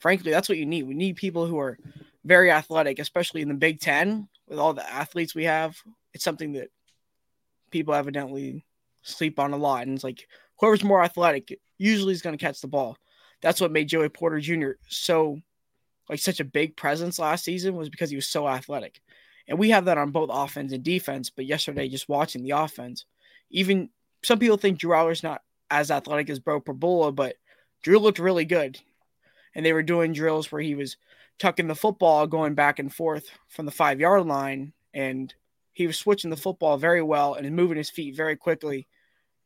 frankly, 0.01 0.31
that's 0.31 0.51
what 0.51 0.59
you 0.59 0.66
need. 0.66 0.83
We 0.83 0.94
need 0.94 1.16
people 1.16 1.46
who 1.46 1.59
are 1.59 1.79
very 2.25 2.51
athletic, 2.51 2.98
especially 2.98 3.40
in 3.40 3.48
the 3.48 3.55
Big 3.55 3.81
Ten 3.81 4.29
with 4.46 4.59
all 4.59 4.75
the 4.75 4.88
athletes 4.88 5.35
we 5.35 5.44
have. 5.44 5.79
It's 6.12 6.25
something 6.25 6.53
that 6.53 6.68
people 7.73 7.95
evidently 7.95 8.65
sleep 9.03 9.39
on 9.39 9.53
a 9.53 9.57
lot. 9.57 9.87
And 9.87 9.95
it's 9.95 10.05
like 10.05 10.27
whoever's 10.59 10.85
more 10.85 11.03
athletic 11.03 11.59
usually 11.79 12.13
is 12.13 12.23
going 12.23 12.37
to 12.37 12.45
catch 12.45 12.61
the 12.61 12.69
ball. 12.69 12.97
That's 13.41 13.61
what 13.61 13.73
made 13.73 13.89
Joey 13.89 14.09
Porter 14.09 14.39
Jr. 14.39 14.73
so 14.89 15.41
like 16.09 16.21
such 16.21 16.41
a 16.41 16.45
big 16.45 16.77
presence 16.77 17.19
last 17.19 17.45
season 17.45 17.75
was 17.75 17.89
because 17.89 18.11
he 18.11 18.17
was 18.17 18.29
so 18.29 18.49
athletic. 18.49 19.01
And 19.49 19.59
we 19.59 19.71
have 19.71 19.87
that 19.87 19.99
on 19.99 20.11
both 20.11 20.31
offense 20.33 20.73
and 20.73 20.83
defense. 20.83 21.31
But 21.31 21.47
yesterday, 21.47 21.89
just 21.89 22.09
watching 22.09 22.43
the 22.43 22.53
offense, 22.53 23.07
even 23.51 23.91
some 24.23 24.39
people 24.39 24.57
think 24.57 24.79
Drew 24.79 24.95
Allar's 24.95 25.23
not 25.23 25.43
as 25.71 25.91
athletic 25.91 26.31
as 26.31 26.39
Beau 26.39 26.61
Pribula, 26.61 27.15
but 27.15 27.37
Drew 27.83 27.99
looked 27.99 28.19
really 28.19 28.45
good. 28.45 28.79
And 29.55 29.67
they 29.67 29.73
were 29.73 29.83
doing 29.83 30.13
drills 30.13 30.51
where 30.51 30.63
he 30.63 30.75
was 30.75 30.97
tucking 31.39 31.67
the 31.67 31.75
football, 31.75 32.27
going 32.27 32.55
back 32.55 32.79
and 32.79 32.95
forth 32.95 33.27
from 33.49 33.67
the 33.67 33.73
five 33.73 34.01
yard 34.01 34.27
line, 34.27 34.73
and 34.95 35.35
he 35.73 35.87
was 35.87 35.99
switching 35.99 36.31
the 36.31 36.37
football 36.37 36.77
very 36.77 37.03
well 37.03 37.35
and 37.35 37.51
moving 37.55 37.77
his 37.77 37.91
feet 37.91 38.17
very 38.17 38.37
quickly. 38.37 38.87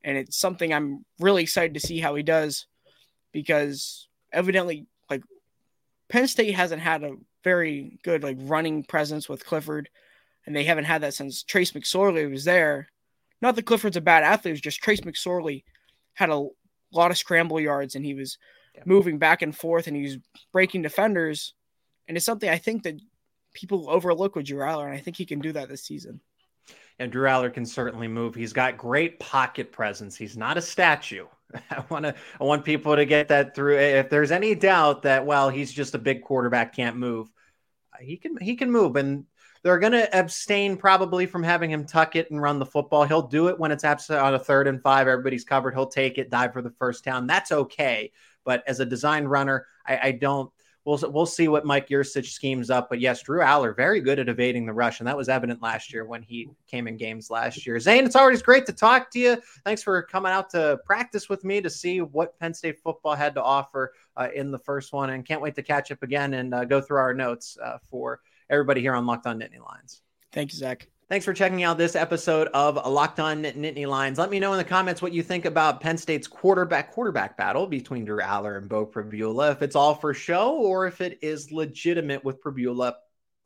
And 0.03 0.17
it's 0.17 0.37
something 0.37 0.73
I'm 0.73 1.05
really 1.19 1.43
excited 1.43 1.73
to 1.73 1.79
see 1.79 1.99
how 1.99 2.15
he 2.15 2.23
does 2.23 2.67
because 3.31 4.07
evidently, 4.31 4.87
like 5.09 5.23
Penn 6.09 6.27
State 6.27 6.53
hasn't 6.53 6.81
had 6.81 7.03
a 7.03 7.15
very 7.43 7.99
good 8.03 8.23
like 8.23 8.37
running 8.41 8.83
presence 8.83 9.27
with 9.27 9.45
Clifford, 9.45 9.89
and 10.45 10.55
they 10.55 10.63
haven't 10.63 10.85
had 10.85 11.01
that 11.01 11.13
since 11.13 11.43
Trace 11.43 11.71
McSorley 11.71 12.29
was 12.29 12.43
there. 12.43 12.89
Not 13.41 13.55
that 13.55 13.65
Clifford's 13.65 13.97
a 13.97 14.01
bad 14.01 14.23
athlete, 14.23 14.51
it 14.51 14.53
was 14.53 14.61
just 14.61 14.81
Trace 14.81 15.01
McSorley 15.01 15.63
had 16.13 16.29
a 16.29 16.47
lot 16.91 17.11
of 17.11 17.17
scramble 17.17 17.59
yards 17.59 17.95
and 17.95 18.03
he 18.03 18.13
was 18.13 18.37
yeah. 18.73 18.81
moving 18.85 19.19
back 19.19 19.41
and 19.41 19.55
forth 19.55 19.87
and 19.87 19.95
he 19.95 20.03
was 20.03 20.17
breaking 20.51 20.81
defenders. 20.81 21.53
And 22.07 22.17
it's 22.17 22.25
something 22.25 22.49
I 22.49 22.57
think 22.57 22.83
that 22.83 22.99
people 23.57 23.89
overlook 23.89 24.35
with 24.35 24.45
Drew 24.45 24.59
Allar, 24.59 24.85
and 24.85 24.93
I 24.93 24.99
think 24.99 25.17
he 25.17 25.25
can 25.25 25.39
do 25.39 25.51
that 25.53 25.67
this 25.67 25.83
season. 25.83 26.21
And 26.99 27.11
Drew 27.11 27.27
Allar 27.27 27.53
can 27.53 27.65
certainly 27.65 28.07
move. 28.07 28.35
He's 28.35 28.53
got 28.53 28.77
great 28.77 29.19
pocket 29.19 29.71
presence. 29.71 30.15
He's 30.15 30.37
not 30.37 30.57
a 30.57 30.61
statue. 30.61 31.25
I 31.71 31.83
want 31.89 32.05
to 32.05 32.15
I 32.39 32.43
want 32.43 32.63
people 32.63 32.95
to 32.95 33.05
get 33.05 33.27
that 33.29 33.55
through. 33.55 33.77
If 33.77 34.09
there's 34.09 34.31
any 34.31 34.55
doubt 34.55 35.03
that 35.03 35.25
well, 35.25 35.49
he's 35.49 35.73
just 35.73 35.95
a 35.95 35.99
big 35.99 36.21
quarterback, 36.21 36.75
can't 36.75 36.97
move. 36.97 37.31
Uh, 37.93 37.97
he 38.01 38.17
can 38.17 38.37
he 38.37 38.55
can 38.55 38.71
move, 38.71 38.95
and 38.95 39.25
they're 39.63 39.79
going 39.79 39.93
to 39.93 40.17
abstain 40.17 40.77
probably 40.77 41.25
from 41.25 41.43
having 41.43 41.69
him 41.69 41.85
tuck 41.85 42.15
it 42.15 42.29
and 42.31 42.41
run 42.41 42.59
the 42.59 42.65
football. 42.65 43.05
He'll 43.05 43.27
do 43.27 43.47
it 43.47 43.59
when 43.59 43.71
it's 43.71 43.83
absolutely 43.83 44.27
on 44.27 44.33
a 44.35 44.39
third 44.39 44.67
and 44.67 44.81
five. 44.81 45.07
Everybody's 45.07 45.45
covered. 45.45 45.73
He'll 45.73 45.87
take 45.87 46.17
it, 46.17 46.29
dive 46.29 46.53
for 46.53 46.61
the 46.61 46.73
first 46.77 47.03
down. 47.03 47.27
That's 47.27 47.51
okay. 47.51 48.11
But 48.45 48.63
as 48.67 48.79
a 48.79 48.85
design 48.85 49.25
runner, 49.25 49.65
I, 49.85 49.99
I 50.03 50.11
don't 50.11 50.51
we'll 50.87 51.11
we'll 51.11 51.25
see 51.25 51.49
what 51.49 51.65
Mike 51.65 51.89
Yurcich 51.89 52.31
schemes 52.31 52.69
up. 52.69 52.89
But 52.89 53.01
yes, 53.01 53.21
Drew 53.21 53.41
Allar, 53.41 53.75
very 53.75 53.99
good 53.99 54.19
at 54.19 54.29
evading 54.29 54.65
the 54.65 54.73
rush, 54.73 54.99
and 54.99 55.07
that 55.07 55.17
was 55.17 55.27
evident 55.27 55.61
last 55.61 55.93
year 55.93 56.05
when 56.05 56.21
he 56.23 56.49
came 56.65 56.87
in 56.87 56.95
games 56.95 57.29
last 57.29 57.67
year. 57.67 57.77
Zane, 57.79 58.05
it's 58.05 58.15
always 58.15 58.41
great 58.41 58.65
to 58.67 58.73
talk 58.73 59.11
to 59.11 59.19
you. 59.19 59.37
Thanks 59.65 59.83
for 59.83 60.01
coming 60.01 60.31
out 60.31 60.49
to 60.51 60.79
practice 60.85 61.27
with 61.27 61.43
me 61.43 61.59
to 61.61 61.69
see 61.69 61.99
what 61.99 62.39
Penn 62.39 62.53
State 62.53 62.79
football 62.79 63.15
had 63.15 63.35
to 63.35 63.43
offer 63.43 63.93
uh, 64.15 64.29
in 64.33 64.49
the 64.49 64.59
first 64.59 64.93
one, 64.93 65.09
and 65.09 65.25
can't 65.25 65.41
wait 65.41 65.55
to 65.55 65.63
catch 65.63 65.91
up 65.91 66.01
again 66.01 66.33
and 66.33 66.53
uh, 66.53 66.63
go 66.63 66.79
through 66.79 66.97
our 66.97 67.13
notes 67.13 67.57
uh, 67.61 67.77
for 67.89 68.21
everybody 68.49 68.79
here 68.81 68.95
on 68.95 69.05
Locked 69.05 69.27
On 69.27 69.37
Nittany 69.37 69.59
Lions. 69.59 70.01
Thank 70.31 70.53
you, 70.53 70.57
Zach. 70.57 70.87
Thanks 71.09 71.23
for 71.23 71.33
checking 71.33 71.63
out 71.63 71.77
this 71.77 71.95
episode 71.95 72.49
of 72.49 72.75
Locked 72.75 73.21
On 73.21 73.41
Nittany 73.41 73.87
Lions. 73.87 74.17
Let 74.17 74.29
me 74.29 74.41
know 74.41 74.51
in 74.51 74.57
the 74.57 74.65
comments 74.65 75.01
what 75.01 75.13
you 75.13 75.23
think 75.23 75.45
about 75.45 75.79
Penn 75.79 75.97
State's 75.97 76.27
quarterback 76.27 76.91
quarterback 76.91 77.37
battle 77.37 77.65
between 77.65 78.03
Drew 78.03 78.19
Allar 78.19 78.57
and 78.57 78.67
Beau 78.67 78.85
Pribula. 78.85 79.53
If 79.53 79.61
it's 79.61 79.77
all 79.77 79.95
for 79.95 80.13
show 80.13 80.57
or 80.57 80.85
if 80.85 80.99
it 80.99 81.19
is 81.21 81.49
legitimate 81.49 82.25
with 82.25 82.41
Pribula 82.41 82.95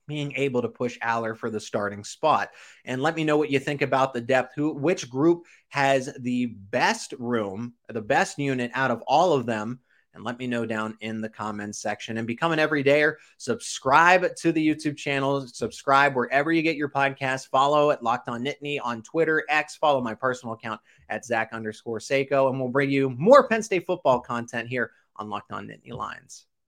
being 0.08 0.34
able 0.38 0.63
to 0.63 0.69
push 0.69 0.97
Allar 1.04 1.38
for 1.38 1.52
the 1.52 1.60
starting 1.60 2.04
spot. 2.04 2.50
And 2.84 3.00
let 3.00 3.15
me 3.15 3.24
know 3.24 3.38
what 3.38 3.52
you 3.52 3.60
think 3.60 3.84
about 3.84 4.15
the 4.15 4.21
depth. 4.21 4.56
Who 4.56 4.74
which 4.74 5.08
group 5.08 5.45
has 5.69 6.10
the 6.19 6.47
best 6.47 7.13
room, 7.19 7.76
the 7.88 8.02
best 8.02 8.39
unit 8.39 8.71
out 8.74 8.89
of 8.89 9.04
all 9.06 9.34
of 9.34 9.45
them? 9.45 9.82
And 10.13 10.24
let 10.24 10.38
me 10.38 10.45
know 10.45 10.65
down 10.65 10.97
in 11.02 11.21
the 11.21 11.30
comments 11.30 11.80
section. 11.80 12.17
And 12.17 12.28
become 12.28 12.52
an 12.52 12.60
everydayer. 12.60 13.15
Subscribe 13.38 14.36
to 14.36 14.52
the 14.52 14.67
YouTube 14.67 14.97
channel. 14.97 15.47
Subscribe 15.47 16.15
wherever 16.15 16.52
you 16.52 16.62
get 16.62 16.76
your 16.76 16.89
podcast. 16.89 17.47
Follow 17.47 17.91
at 17.91 18.04
Locked 18.04 18.28
On 18.28 18.43
Nittany 18.43 18.80
on 18.84 19.02
Twitter, 19.04 19.45
X. 19.50 19.78
Follow 19.78 20.02
my 20.02 20.13
personal 20.13 20.54
account 20.54 20.82
at 21.10 21.24
Zach 21.24 21.52
underscore 21.54 22.00
Seyko. 22.00 22.50
And 22.50 22.60
we'll 22.60 22.69
bring 22.69 22.91
you 22.91 23.10
more 23.12 23.47
Penn 23.47 23.63
State 23.63 23.86
football 23.86 24.19
content 24.19 24.67
here 24.67 24.91
on 25.15 25.30
Locked 25.30 25.54
On 25.54 25.65
Nittany 25.65 25.93
Lions. 25.93 26.45